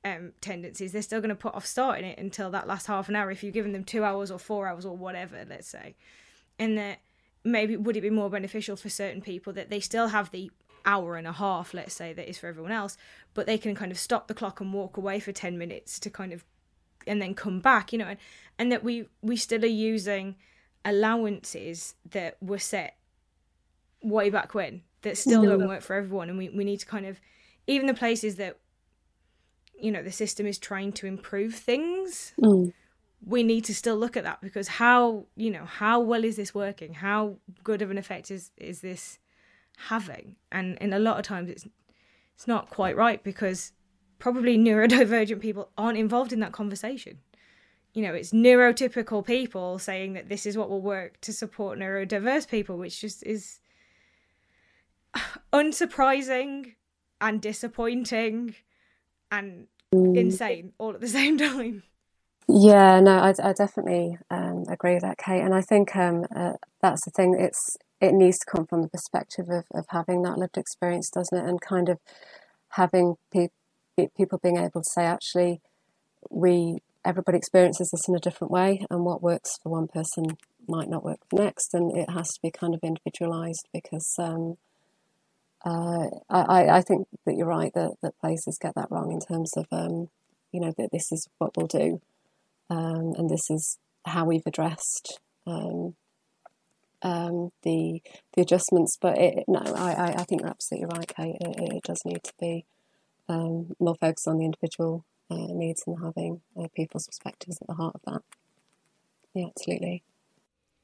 [0.04, 0.92] um, tendencies.
[0.92, 3.44] They're still going to put off starting it until that last half an hour if
[3.44, 5.96] you've given them two hours or four hours or whatever, let's say.
[6.60, 7.00] And that
[7.44, 10.52] maybe would it be more beneficial for certain people that they still have the
[10.86, 12.98] hour and a half, let's say, that is for everyone else,
[13.34, 16.10] but they can kind of stop the clock and walk away for 10 minutes to
[16.10, 16.44] kind of
[17.08, 18.20] and then come back, you know, and,
[18.60, 20.36] and that we we still are using
[20.86, 22.98] allowances that were set
[24.02, 27.06] way back when that still don't work for everyone and we, we need to kind
[27.06, 27.20] of
[27.68, 28.58] even the places that
[29.80, 32.74] you know the system is trying to improve things Mm.
[33.26, 36.54] we need to still look at that because how you know how well is this
[36.56, 36.96] working?
[36.96, 39.20] How good of an effect is is this
[39.78, 40.36] having?
[40.52, 41.66] And in a lot of times it's
[42.36, 43.74] it's not quite right because
[44.20, 47.20] probably neurodivergent people aren't involved in that conversation.
[47.94, 52.48] You know it's neurotypical people saying that this is what will work to support neurodiverse
[52.48, 53.60] people which just is
[55.54, 56.76] unsurprising
[57.20, 58.56] and disappointing
[59.32, 61.84] and insane all at the same time
[62.48, 65.42] Yeah, no, I, I definitely um, agree with that, Kate.
[65.42, 67.36] And I think um, uh, that's the thing.
[67.40, 71.38] It's it needs to come from the perspective of, of having that lived experience, doesn't
[71.38, 71.48] it?
[71.48, 72.00] And kind of
[72.70, 73.50] having pe-
[74.18, 75.62] people being able to say, actually,
[76.30, 80.90] we everybody experiences this in a different way, and what works for one person might
[80.90, 84.16] not work for next, and it has to be kind of individualized because.
[84.20, 84.58] Um,
[85.64, 89.54] uh, I, I think that you're right that, that places get that wrong in terms
[89.56, 90.10] of um,
[90.52, 92.02] you know that this is what we'll do
[92.70, 95.96] um, and this is how we've addressed um,
[97.02, 98.02] um, the
[98.34, 98.98] the adjustments.
[99.00, 101.38] But it, no, I, I, think you're absolutely right, Kate.
[101.42, 102.66] It, it does need to be
[103.28, 107.74] um, more focused on the individual uh, needs and having uh, people's perspectives at the
[107.74, 108.22] heart of that.
[109.34, 110.04] Yeah, absolutely.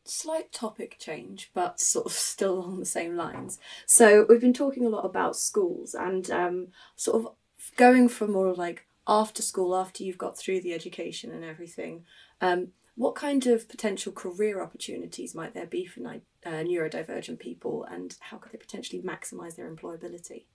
[0.09, 3.59] Slight topic change, but sort of still along the same lines.
[3.85, 7.31] So we've been talking a lot about schools and um, sort of
[7.75, 12.03] going from more like after school, after you've got through the education and everything.
[12.41, 18.15] Um, what kind of potential career opportunities might there be for uh, neurodivergent people, and
[18.19, 20.45] how could they potentially maximise their employability?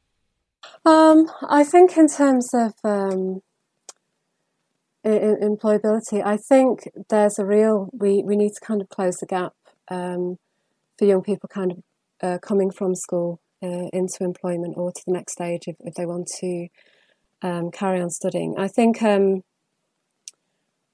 [0.85, 3.43] Um, I think in terms of um,
[5.05, 9.53] employability, I think there's a real we, we need to kind of close the gap
[9.89, 10.39] um,
[10.99, 11.79] for young people kind of
[12.23, 16.07] uh, coming from school uh, into employment or to the next stage if, if they
[16.07, 16.69] want to
[17.43, 18.55] um, carry on studying.
[18.57, 19.43] I think, um,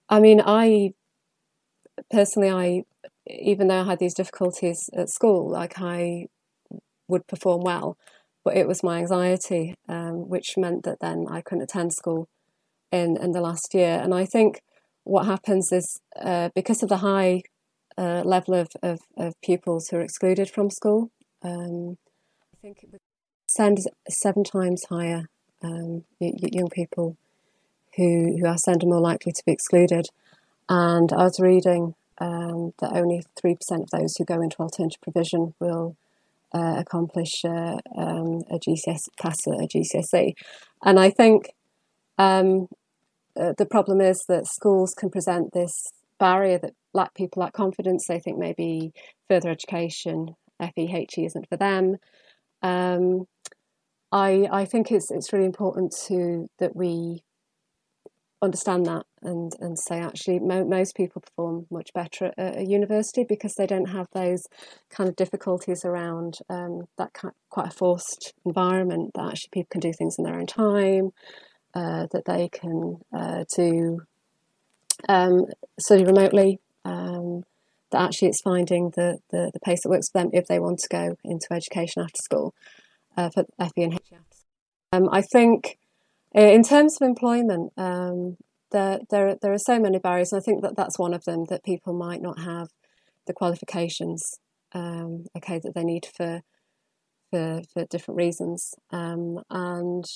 [0.09, 0.93] I mean, I
[2.11, 2.85] personally, I
[3.27, 6.29] even though I had these difficulties at school, like I
[7.09, 7.99] would perform well,
[8.43, 12.29] but it was my anxiety, um, which meant that then I couldn't attend school
[12.93, 14.01] in in the last year.
[14.03, 14.63] And I think
[15.05, 17.43] what happens is uh, because of the high
[17.97, 21.11] uh, level of, of, of pupils who are excluded from school,
[21.43, 21.97] um,
[22.55, 23.01] I think it would
[23.49, 25.29] send seven times higher
[25.63, 27.17] um, young people
[27.97, 30.07] who who are sent are more likely to be excluded.
[30.69, 35.01] And I was reading um, that only three percent of those who go into alternative
[35.01, 35.97] provision will
[36.55, 40.35] uh, accomplish uh, um, a GCS pass a GCSE.
[40.83, 41.51] And I think
[42.19, 42.67] um,
[43.39, 45.73] uh, the problem is that schools can present this
[46.19, 48.07] barrier that black people lack confidence.
[48.09, 48.93] They think maybe
[49.29, 51.97] further education, FEHE, isn't for them.
[52.63, 53.27] Um,
[54.11, 57.23] I I think it's it's really important to that we
[58.41, 63.25] understand that and and say actually mo- most people perform much better at a university
[63.29, 64.45] because they don't have those
[64.91, 69.81] kind of difficulties around um, that kind quite a forced environment that actually people can
[69.81, 71.11] do things in their own time
[71.79, 74.01] uh, that they can uh, do
[75.09, 75.45] um,
[75.79, 77.45] study remotely um,
[77.93, 80.81] that actually it's finding the, the, the pace that works for them if they want
[80.81, 82.53] to go into education after school
[83.17, 84.01] uh, for FE and HE.
[84.93, 85.79] Um, I think
[86.37, 88.39] uh, in terms of employment, um,
[88.73, 91.45] there, there, there are so many barriers, and I think that that's one of them
[91.49, 92.71] that people might not have
[93.27, 94.41] the qualifications,
[94.73, 96.43] um, okay, that they need for
[97.31, 100.07] for, for different reasons, um, and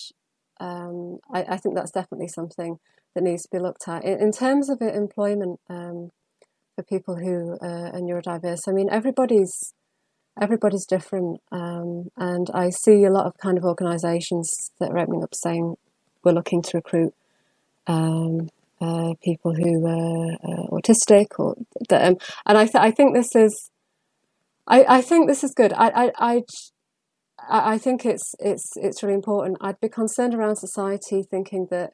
[0.61, 2.79] um, I, I think that's definitely something
[3.15, 6.11] that needs to be looked at in, in terms of employment um,
[6.75, 8.69] for people who uh, are neurodiverse.
[8.69, 9.75] I mean, everybody's
[10.41, 15.23] everybody's different, um, and I see a lot of kind of organisations that are opening
[15.23, 15.77] up saying
[16.25, 17.15] we're looking to recruit
[17.87, 18.49] um,
[18.81, 21.57] uh, people who are uh, autistic, or
[21.91, 23.71] um, and I th- I think this is
[24.67, 25.73] I, I think this is good.
[25.73, 26.43] I I, I
[27.49, 29.59] I think it's it's it's really important.
[29.61, 31.93] I'd be concerned around society thinking that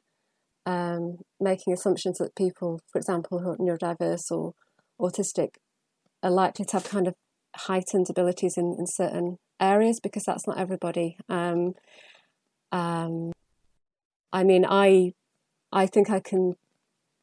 [0.65, 4.53] um, making assumptions that people, for example, who are neurodiverse or
[5.01, 5.55] autistic,
[6.21, 7.15] are likely to have kind of
[7.55, 11.17] heightened abilities in, in certain areas because that's not everybody.
[11.27, 11.73] Um,
[12.71, 13.31] um,
[14.31, 15.13] I mean, I
[15.71, 16.53] I think I can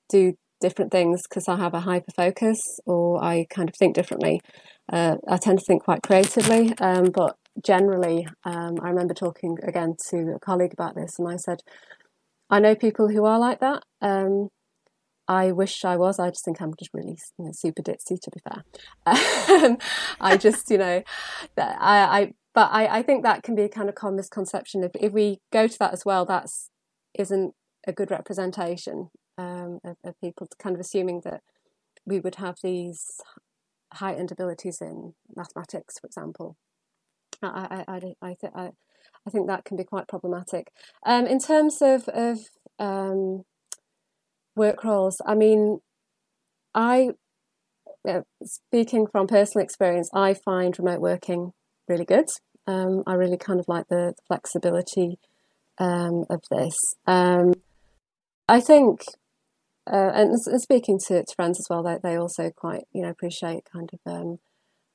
[0.09, 4.41] do different things because I have a hyper focus or I kind of think differently.
[4.93, 9.97] Uh, I tend to think quite creatively, um, but generally, um, I remember talking again
[10.11, 11.61] to a colleague about this, and I said,
[12.51, 13.83] I know people who are like that.
[14.01, 14.49] Um,
[15.29, 16.21] I wish I was.
[16.21, 18.65] I just think I'm just really you know, super ditzy, to be fair.
[19.49, 19.79] Um,
[20.21, 21.03] I just, you know,
[21.57, 21.73] I,
[22.21, 24.83] I but I, I think that can be a kind of common misconception.
[24.83, 26.71] If, if we go to that as well, that's
[27.15, 27.55] isn't
[27.87, 31.43] a good representation um, of, of, people, kind of assuming that
[32.05, 33.21] we would have these
[33.95, 36.57] heightened abilities in mathematics, for example.
[37.43, 38.71] I, I, I, I, th- I,
[39.27, 40.69] I think that can be quite problematic.
[41.05, 42.39] Um, in terms of, of
[42.79, 43.43] um,
[44.55, 45.81] work roles, I mean,
[46.75, 47.11] I,
[48.09, 51.53] uh, speaking from personal experience, I find remote working
[51.89, 52.27] really good.
[52.67, 55.19] Um, I really kind of like the flexibility
[55.79, 56.75] um, of this.
[57.07, 57.55] Um,
[58.49, 59.03] I think,
[59.91, 63.65] uh, and speaking to, to, friends as well, they, they also quite you know appreciate
[63.73, 64.39] kind of um,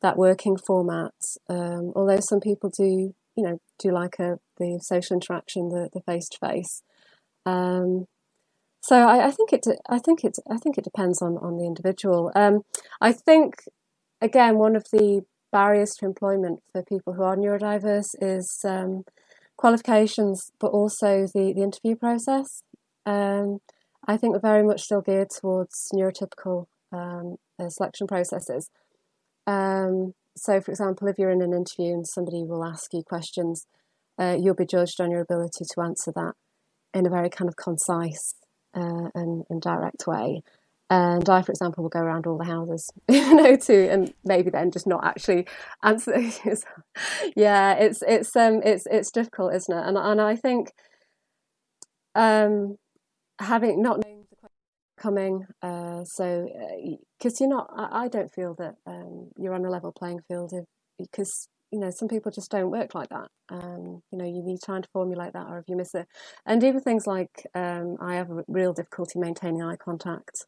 [0.01, 1.13] that working format.
[1.49, 6.29] Um, although some people do you know do like a the social interaction, the face
[6.29, 6.83] to face.
[8.81, 9.65] So I, I, think it.
[9.87, 10.37] I think it.
[10.49, 12.31] I think it depends on on the individual.
[12.35, 12.61] Um,
[12.99, 13.63] I think
[14.19, 19.03] again one of the barriers to employment for people who are neurodiverse is um,
[19.55, 22.63] qualifications, but also the the interview process.
[23.05, 23.59] Um,
[24.07, 28.71] I think we're very much still geared towards neurotypical um, uh, selection processes.
[29.51, 33.65] Um, so, for example, if you're in an interview and somebody will ask you questions,
[34.17, 36.33] uh, you'll be judged on your ability to answer that
[36.93, 38.35] in a very kind of concise
[38.73, 40.41] uh, and, and direct way.
[40.89, 44.49] And I, for example, will go around all the houses, you know, to and maybe
[44.49, 45.47] then just not actually
[45.83, 46.13] answer.
[47.35, 49.87] yeah, it's it's um it's it's difficult, isn't it?
[49.87, 50.73] And and I think
[52.13, 52.75] um
[53.39, 54.01] having not
[55.01, 56.47] coming, uh, so
[57.17, 60.19] because uh, you're not, I, I, don't feel that um, you're on a level playing
[60.27, 60.65] field if,
[60.97, 63.29] because you know, some people just don't work like that.
[63.49, 66.07] Um, you know, you need time to formulate that, or if you miss it,
[66.45, 70.45] and even things like um, I have a real difficulty maintaining eye contact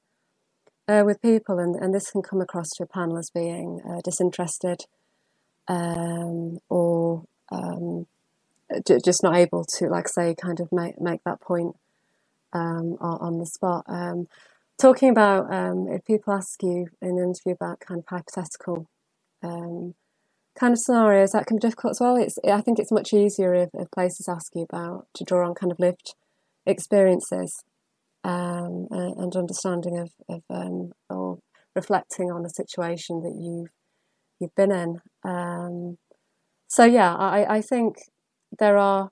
[0.88, 4.02] uh, with people, and, and this can come across to a panel as being uh,
[4.04, 4.82] disinterested
[5.68, 8.06] um, or um,
[9.06, 11.76] just not able to, like, say, kind of make make that point
[12.54, 13.84] um, on, on, the spot.
[13.88, 14.28] Um,
[14.80, 15.48] talking about
[15.90, 18.88] if people ask you in an interview about kind of hypothetical
[20.56, 22.16] kind of scenarios that can be difficult as well.
[22.16, 25.56] It's I think it's much easier if, if places ask you about to draw on
[25.56, 26.16] kind of lived
[26.66, 27.64] experiences
[28.24, 31.40] um, and, and, understanding of, of um, or
[31.76, 33.72] reflecting on a situation that you've
[34.40, 35.02] you've been in.
[35.24, 35.98] Um,
[36.68, 37.98] so yeah, I, I think
[38.60, 39.10] there are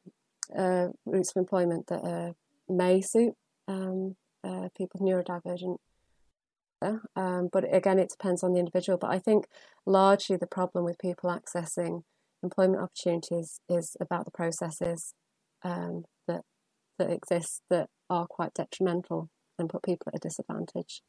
[0.58, 2.34] uh, routes of employment that uh,
[2.72, 3.34] may suit
[3.68, 5.78] um, uh, people with neurodivergent
[7.16, 8.98] um, but again, it depends on the individual.
[8.98, 9.46] But I think
[9.86, 12.04] largely the problem with people accessing
[12.44, 15.14] employment opportunities is about the processes
[15.64, 16.42] um, that
[16.98, 19.30] that exist that are quite detrimental
[19.60, 21.02] and put people at a disadvantage.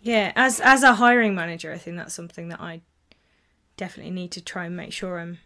[0.00, 2.82] Yeah, as as a hiring manager, I think that's something that I
[3.76, 5.38] definitely need to try and make sure I'm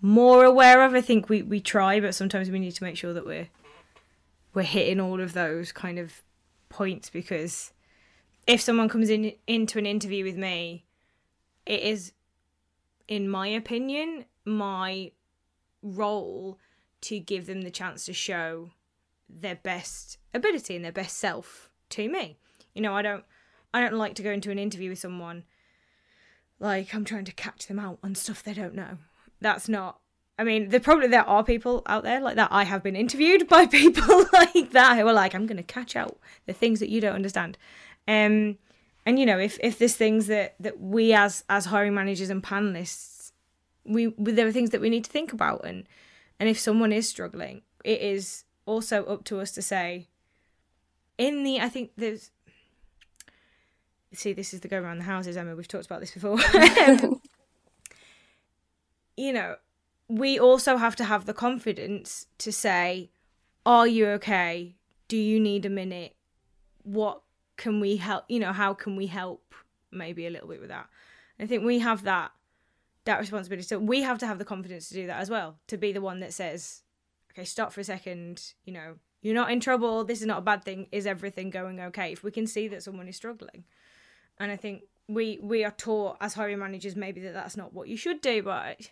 [0.00, 0.94] more aware of.
[0.94, 3.48] I think we, we try, but sometimes we need to make sure that we're
[4.54, 6.22] we're hitting all of those kind of
[6.68, 7.72] points because
[8.46, 10.84] if someone comes in into an interview with me,
[11.66, 12.12] it is,
[13.08, 15.12] in my opinion, my
[15.82, 16.58] role
[17.02, 18.70] to give them the chance to show
[19.28, 22.36] their best ability and their best self to me.
[22.74, 23.24] You know, I don't
[23.74, 25.44] I don't like to go into an interview with someone
[26.58, 28.98] like I'm trying to catch them out on stuff they don't know.
[29.40, 29.98] That's not
[30.38, 32.48] I mean, there probably there are people out there like that.
[32.50, 35.96] I have been interviewed by people like that who are like, I'm going to catch
[35.96, 37.58] out the things that you don't understand.
[38.08, 38.58] Um,
[39.04, 42.42] and you know, if if there's things that that we as as hiring managers and
[42.42, 43.32] panelists,
[43.84, 45.84] we there are things that we need to think about, and
[46.38, 50.08] and if someone is struggling, it is also up to us to say.
[51.18, 52.30] In the, I think there's.
[54.14, 55.54] See, this is the go around the houses, Emma.
[55.54, 56.38] We've talked about this before.
[59.16, 59.56] you know,
[60.12, 63.10] we also have to have the confidence to say,
[63.64, 64.76] "Are you okay?
[65.08, 66.14] Do you need a minute?
[66.82, 67.22] What
[67.56, 69.54] can we help you know how can we help?
[69.90, 70.88] Maybe a little bit with that.
[71.40, 72.32] I think we have that
[73.04, 73.66] that responsibility.
[73.66, 76.02] So we have to have the confidence to do that as well to be the
[76.02, 76.82] one that says
[77.30, 80.42] okay stop for a second you know you're not in trouble this is not a
[80.42, 82.12] bad thing is everything going okay?
[82.12, 83.64] If we can see that someone is struggling.
[84.38, 87.88] And i think we we are taught as hiring managers maybe that that's not what
[87.88, 88.90] you should do but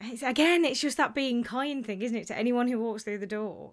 [0.00, 3.18] it's, again it's just that being kind thing isn't it to anyone who walks through
[3.18, 3.72] the door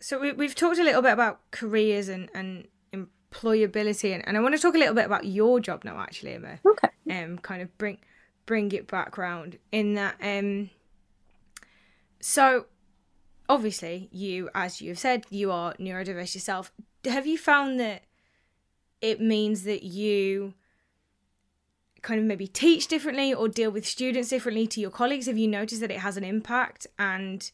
[0.00, 4.40] so we, we've talked a little bit about careers and and employability and, and I
[4.40, 6.58] want to talk a little bit about your job now actually Emma.
[6.66, 6.88] Okay.
[7.10, 7.98] Um kind of bring
[8.46, 10.70] bring it back round in that um
[12.20, 12.66] so
[13.48, 16.72] obviously you as you've said you are neurodiverse yourself
[17.04, 18.02] have you found that
[19.00, 20.54] it means that you
[22.02, 25.48] kind of maybe teach differently or deal with students differently to your colleagues have you
[25.48, 26.86] noticed that it has an impact?
[26.98, 27.50] And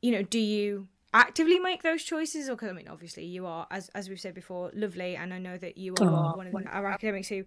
[0.00, 2.48] you know do you actively make those choices?
[2.48, 5.38] Or because i mean obviously you are as as we've said before lovely and i
[5.38, 6.36] know that you are Aw.
[6.36, 7.44] one of the, our academics who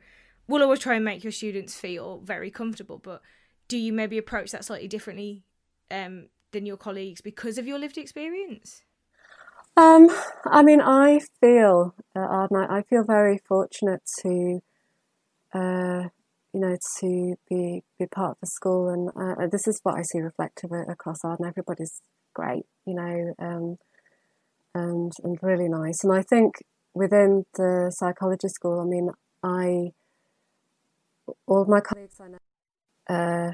[0.47, 2.97] will always try and make your students feel very comfortable.
[2.97, 3.21] But
[3.67, 5.43] do you maybe approach that slightly differently
[5.89, 8.83] um, than your colleagues because of your lived experience?
[9.77, 10.07] Um,
[10.45, 14.61] I mean, I feel, uh, I feel very fortunate to,
[15.53, 16.09] uh,
[16.55, 20.03] you know, to be be part of the school, and uh, this is what I
[20.03, 21.45] see reflected a- across Arden.
[21.45, 22.01] Everybody's
[22.33, 23.77] great, you know, um,
[24.73, 26.01] and and really nice.
[26.05, 29.09] And I think within the psychology school, I mean,
[29.43, 29.91] I
[31.45, 32.37] all my colleagues I know
[33.09, 33.51] uh,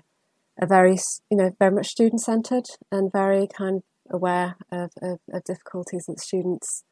[0.62, 1.00] are very,
[1.32, 6.06] you know, very much student centred and very kind of aware of, of, of difficulties
[6.08, 6.84] that students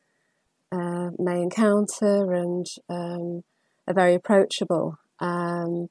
[0.72, 3.44] uh, may encounter and um,
[3.88, 4.98] are very approachable.
[5.20, 5.90] Um,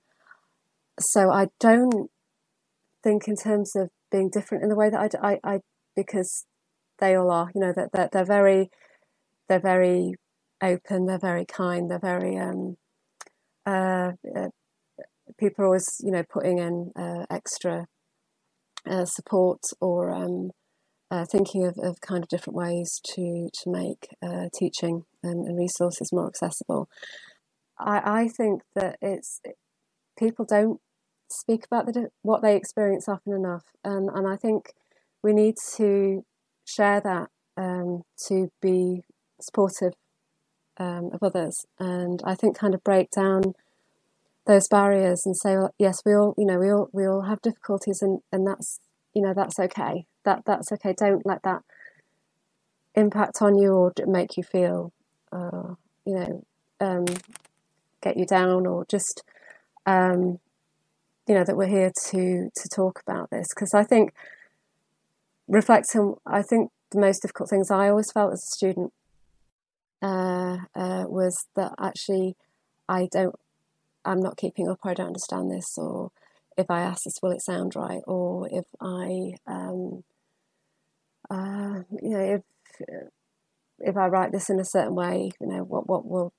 [1.00, 2.10] so I don't
[3.02, 5.60] think in terms of being different in the way that I, I- I-
[5.96, 6.44] because
[6.98, 8.70] they all are, you know, that they're, they're very,
[9.48, 10.14] they're very
[10.62, 12.76] open, they're very kind, they're very, um,
[13.66, 14.48] uh, uh,
[15.38, 17.86] people are always, you know, putting in uh, extra
[18.86, 20.50] uh, support or um,
[21.10, 25.58] uh, thinking of, of kind of different ways to to make uh, teaching and, and
[25.58, 26.88] resources more accessible.
[27.78, 29.40] I, I think that it's
[30.18, 30.80] people don't
[31.28, 34.72] speak about the, what they experience often enough, and and I think
[35.22, 36.24] we need to
[36.64, 39.02] share that um, to be
[39.40, 39.94] supportive
[40.78, 43.54] um, of others, and I think kind of break down
[44.46, 47.42] those barriers and say, well, yes, we all, you know, we all we all have
[47.42, 48.80] difficulties, and and that's
[49.14, 50.06] you know that's okay.
[50.24, 50.94] That that's okay.
[50.96, 51.62] Don't let that
[52.98, 54.92] impact on you or make you feel,
[55.32, 55.74] uh,
[56.04, 56.44] you know,
[56.80, 57.04] um,
[58.02, 59.22] get you down or just,
[59.86, 60.38] um,
[61.28, 64.12] you know, that we're here to to talk about this because I think
[65.46, 68.92] reflecting, I think the most difficult things I always felt as a student
[70.00, 72.34] uh, uh, was that actually
[72.88, 73.34] I don't,
[74.04, 76.10] I'm not keeping up, or I don't understand this, or
[76.56, 80.04] if I ask this, will it sound right, or if I, um,
[81.30, 82.42] uh, you know, if
[83.80, 86.32] if I write this in a certain way, you know, what what will,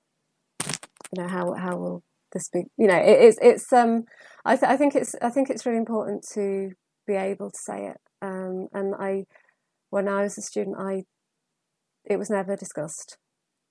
[0.66, 2.04] you know, how how will
[2.34, 2.64] this be?
[2.78, 4.04] You know, it, it's it's um,
[4.46, 6.72] I th- I think it's I think it's really important to
[7.08, 7.98] be able to say it.
[8.22, 9.24] Um, and I,
[9.90, 11.04] when I was a student, I,
[12.06, 13.18] it was never discussed.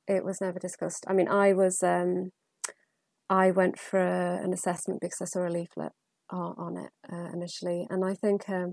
[0.06, 1.04] It was never discussed.
[1.06, 2.30] I mean, I was um,
[3.28, 5.92] I went for a, an assessment because I saw a leaflet
[6.30, 8.72] on, on it uh, initially, and I think um,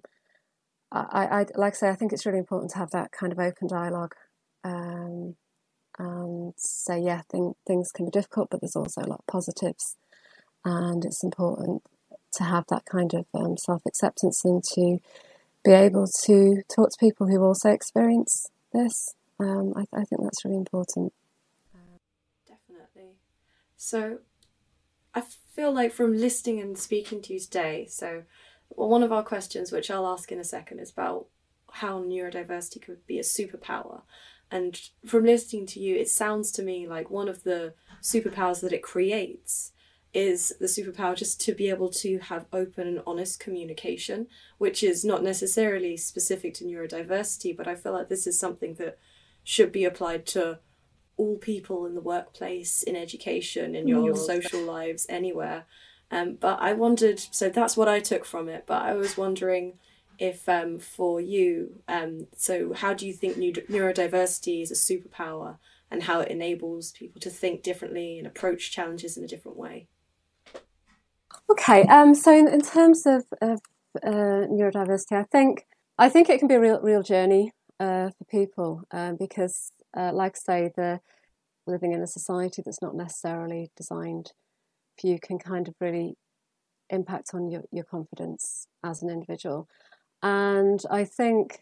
[0.92, 3.40] I, I like I say I think it's really important to have that kind of
[3.40, 4.14] open dialogue
[4.64, 5.36] um,
[5.98, 9.98] and say yeah thing, things can be difficult but there's also a lot of positives
[10.64, 11.84] and it's important
[12.32, 15.00] to have that kind of um, self-acceptance and to
[15.64, 20.44] be able to talk to people who also experience this um, I, I think that's
[20.46, 21.14] really important
[22.48, 23.16] Definitely.
[23.78, 24.20] So,
[25.14, 28.24] I feel like from listening and speaking to you today, so
[28.70, 31.28] one of our questions, which I'll ask in a second, is about
[31.72, 34.02] how neurodiversity could be a superpower.
[34.56, 38.72] And from listening to you, it sounds to me like one of the superpowers that
[38.72, 39.74] it creates
[40.14, 44.28] is the superpower just to be able to have open and honest communication,
[44.58, 48.98] which is not necessarily specific to neurodiversity, but I feel like this is something that
[49.44, 50.60] should be applied to
[51.18, 55.66] all people in the workplace, in education, in your social lives, anywhere.
[56.10, 58.64] Um, but I wondered, so that's what I took from it.
[58.66, 59.80] But I was wondering
[60.20, 65.58] if um, for you, um, so how do you think neu- neurodiversity is a superpower
[65.92, 69.88] and how it enables people to think differently and approach challenges in a different way?
[71.50, 73.60] Okay, um, so in, in terms of, of
[74.04, 75.66] uh, neurodiversity, I think
[75.98, 80.12] I think it can be a real real journey uh, for people um, because, uh,
[80.14, 81.00] like I say, the
[81.68, 84.34] living in a society that's not necessarily designed
[85.00, 86.16] for you can kind of really
[86.90, 89.68] impact on your, your confidence as an individual.
[90.26, 91.60] And I think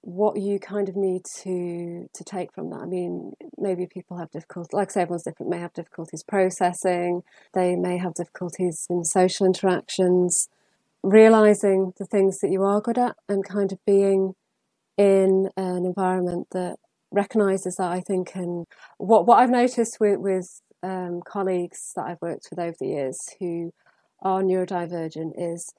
[0.00, 2.80] what you kind of need to to take from that.
[2.80, 7.22] I mean, maybe people have difficulties, like I say, everyone's different, may have difficulties processing,
[7.54, 10.48] they may have difficulties in social interactions,
[11.04, 14.34] realizing the things that you are good at and kind of being
[14.96, 16.78] in an environment that
[17.12, 18.66] recognizes that I think and
[18.96, 23.16] what what I've noticed with with um, colleagues that I've worked with over the years
[23.38, 23.72] who
[24.22, 25.72] are neurodivergent is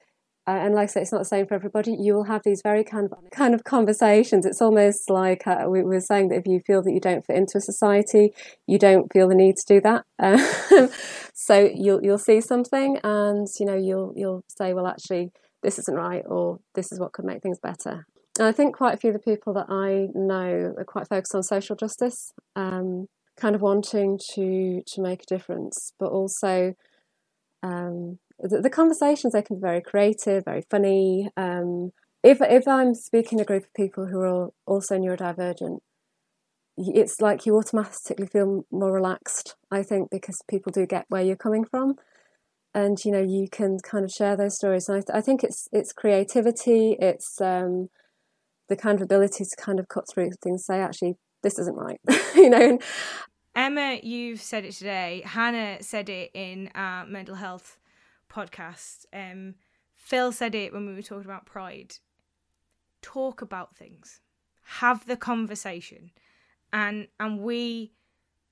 [0.50, 1.96] uh, and like I say, it's not the same for everybody.
[1.96, 4.44] You will have these very kind of kind of conversations.
[4.44, 7.36] It's almost like uh, we were saying that if you feel that you don't fit
[7.36, 8.32] into a society,
[8.66, 10.04] you don't feel the need to do that.
[10.22, 10.90] Um,
[11.34, 15.30] so you'll you'll see something, and you know you'll you'll say, well, actually,
[15.62, 18.06] this isn't right, or this is what could make things better.
[18.38, 21.34] and I think quite a few of the people that I know are quite focused
[21.34, 26.74] on social justice, um, kind of wanting to to make a difference, but also
[27.62, 31.28] um, the, conversations they can be very creative, very funny.
[31.36, 35.78] Um, if if I'm speaking a group of people who are also neurodivergent,
[36.76, 39.56] it's like you automatically feel more relaxed.
[39.70, 41.96] I think because people do get where you're coming from,
[42.74, 44.88] and you know you can kind of share those stories.
[44.88, 47.88] And I, th- I think it's it's creativity, it's um,
[48.68, 52.00] the kind of ability to kind of cut through things, say actually this isn't right,
[52.34, 52.78] you know.
[53.56, 55.22] Emma, you've said it today.
[55.24, 57.79] Hannah said it in our mental health
[58.30, 59.06] podcast.
[59.12, 59.56] Um,
[59.94, 61.96] Phil said it when we were talking about pride.
[63.02, 64.20] Talk about things,
[64.62, 66.10] have the conversation,
[66.72, 67.92] and and we,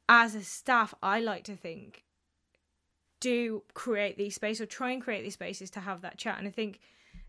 [0.08, 2.04] as a staff, I like to think,
[3.20, 6.38] do create these spaces or try and create these spaces to have that chat.
[6.38, 6.80] And I think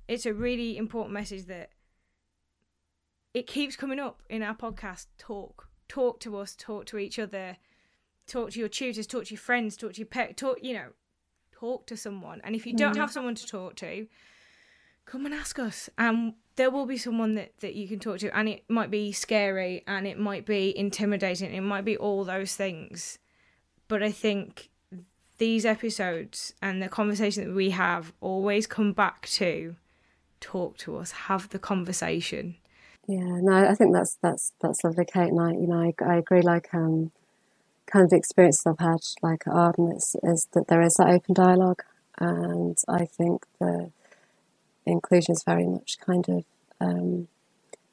[0.07, 1.71] it's a really important message that
[3.33, 5.07] it keeps coming up in our podcast.
[5.17, 7.57] Talk, talk to us, talk to each other,
[8.27, 10.57] talk to your tutors, talk to your friends, talk to your pet, talk.
[10.61, 10.89] You know,
[11.59, 12.41] talk to someone.
[12.43, 12.99] And if you don't mm.
[12.99, 14.07] have someone to talk to,
[15.05, 15.89] come and ask us.
[15.97, 18.35] And there will be someone that, that you can talk to.
[18.37, 21.53] And it might be scary and it might be intimidating.
[21.53, 23.19] It might be all those things.
[23.87, 24.69] But I think
[25.37, 29.75] these episodes and the conversation that we have always come back to
[30.39, 32.55] talk to us, have the conversation.
[33.07, 35.29] Yeah, no, I think that's that's that's lovely, Kate.
[35.29, 36.41] And I, you know, I, I agree.
[36.41, 37.11] Like, um,
[37.91, 41.09] kind of the experiences I've had, like at Arden, is, is that there is that
[41.09, 41.83] open dialogue,
[42.19, 43.91] and I think the
[44.85, 46.45] inclusion is very much kind of
[46.79, 47.27] um,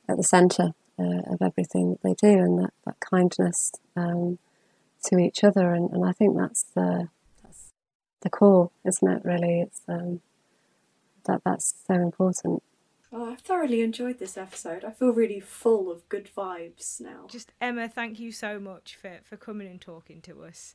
[0.08, 4.38] at the centre uh, of everything that they do, and that, that kindness um,
[5.04, 7.08] to each other, and, and I think that's the
[7.42, 7.72] that's
[8.22, 9.24] the core, isn't it?
[9.24, 10.20] Really, it's um,
[11.26, 12.62] that that's so important.
[13.12, 14.84] Oh, I've thoroughly enjoyed this episode.
[14.84, 17.26] I feel really full of good vibes now.
[17.28, 20.74] Just Emma, thank you so much for, for coming and talking to us.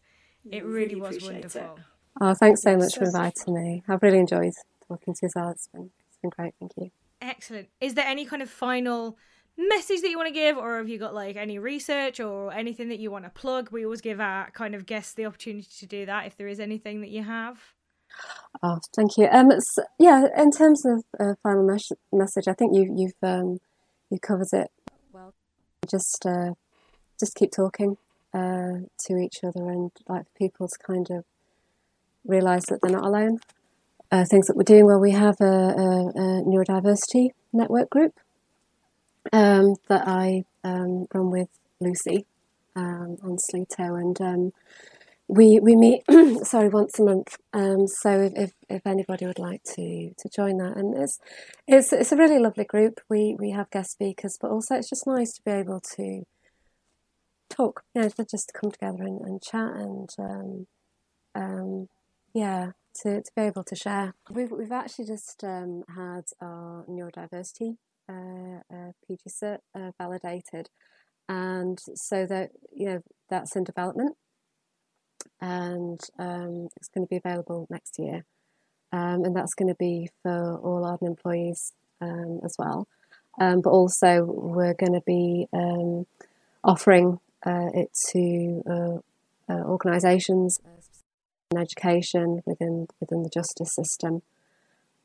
[0.50, 1.62] It really, really was wonderful.
[1.62, 1.84] It.
[2.20, 3.84] Oh, thanks so much for inviting me.
[3.88, 4.54] I've really enjoyed
[4.88, 5.50] talking to you as well.
[5.50, 6.54] It's been, it's been great.
[6.60, 6.92] Thank you.
[7.22, 7.70] Excellent.
[7.80, 9.18] Is there any kind of final
[9.58, 12.90] message that you want to give, or have you got like any research or anything
[12.90, 13.70] that you want to plug?
[13.72, 16.60] We always give our kind of guests the opportunity to do that if there is
[16.60, 17.60] anything that you have.
[18.64, 19.28] Oh, thank you.
[19.32, 23.60] Um, so, yeah, in terms of uh, final mes- message, I think you, you've um,
[24.10, 24.72] you covered it
[25.12, 25.34] well.
[25.90, 26.54] Just uh,
[27.20, 27.98] just keep talking
[28.34, 31.26] uh, to each other and like people to kind of
[32.26, 33.40] realise that they're not alone.
[34.12, 38.14] Uh, things that we're doing well, we have a, a, a neurodiversity network group
[39.32, 41.50] um, that I um, run with
[41.80, 42.26] Lucy
[42.76, 44.54] um, on Sleeto, and um,
[45.32, 46.04] we we meet
[46.46, 47.38] sorry once a month.
[47.54, 51.20] Um, so if, if, if anybody would like to to join that, and it's
[51.68, 53.00] it's it's a really lovely group.
[53.10, 56.24] We we have guest speakers, but also it's just nice to be able to
[57.50, 57.84] talk.
[57.96, 60.68] You know, just to come together and, and chat and um,
[61.34, 61.88] um,
[62.34, 62.72] yeah,
[63.02, 64.14] to, to be able to share.
[64.30, 67.78] We've we've actually just um, had our neurodiversity
[68.10, 70.70] uh, uh, uh, validated,
[71.30, 74.18] and so that you know that's in development
[75.40, 78.24] and um, it's going to be available next year.
[78.94, 82.88] Um, and that's going to be for all Arden employees um, as well.
[83.40, 86.06] Um, but also, we're going to be um,
[86.64, 90.60] offering uh, it to uh, uh, organisations
[91.52, 94.22] in education within within the justice system.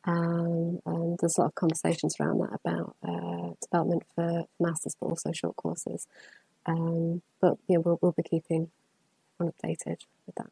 [0.05, 5.09] Um, and there's a lot of conversations around that about uh, development for masters, but
[5.09, 6.07] also short courses.
[6.64, 8.71] but yeah, we'll, we'll be keeping
[9.41, 10.51] updated with that.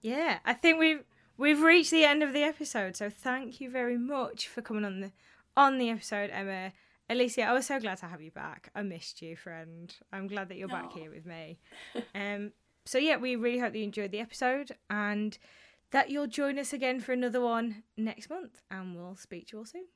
[0.00, 1.04] Yeah, I think we've
[1.36, 2.96] we've reached the end of the episode.
[2.96, 5.12] So thank you very much for coming on the
[5.56, 6.72] on the episode, Emma.
[7.08, 8.70] Alicia, I was so glad to have you back.
[8.74, 9.92] I missed you, friend.
[10.12, 10.82] I'm glad that you're Aww.
[10.82, 11.58] back here with me.
[12.14, 12.52] um,
[12.84, 15.36] so yeah, we really hope that you enjoyed the episode and
[15.90, 18.60] that you'll join us again for another one next month.
[18.70, 19.86] And we'll speak to you all soon.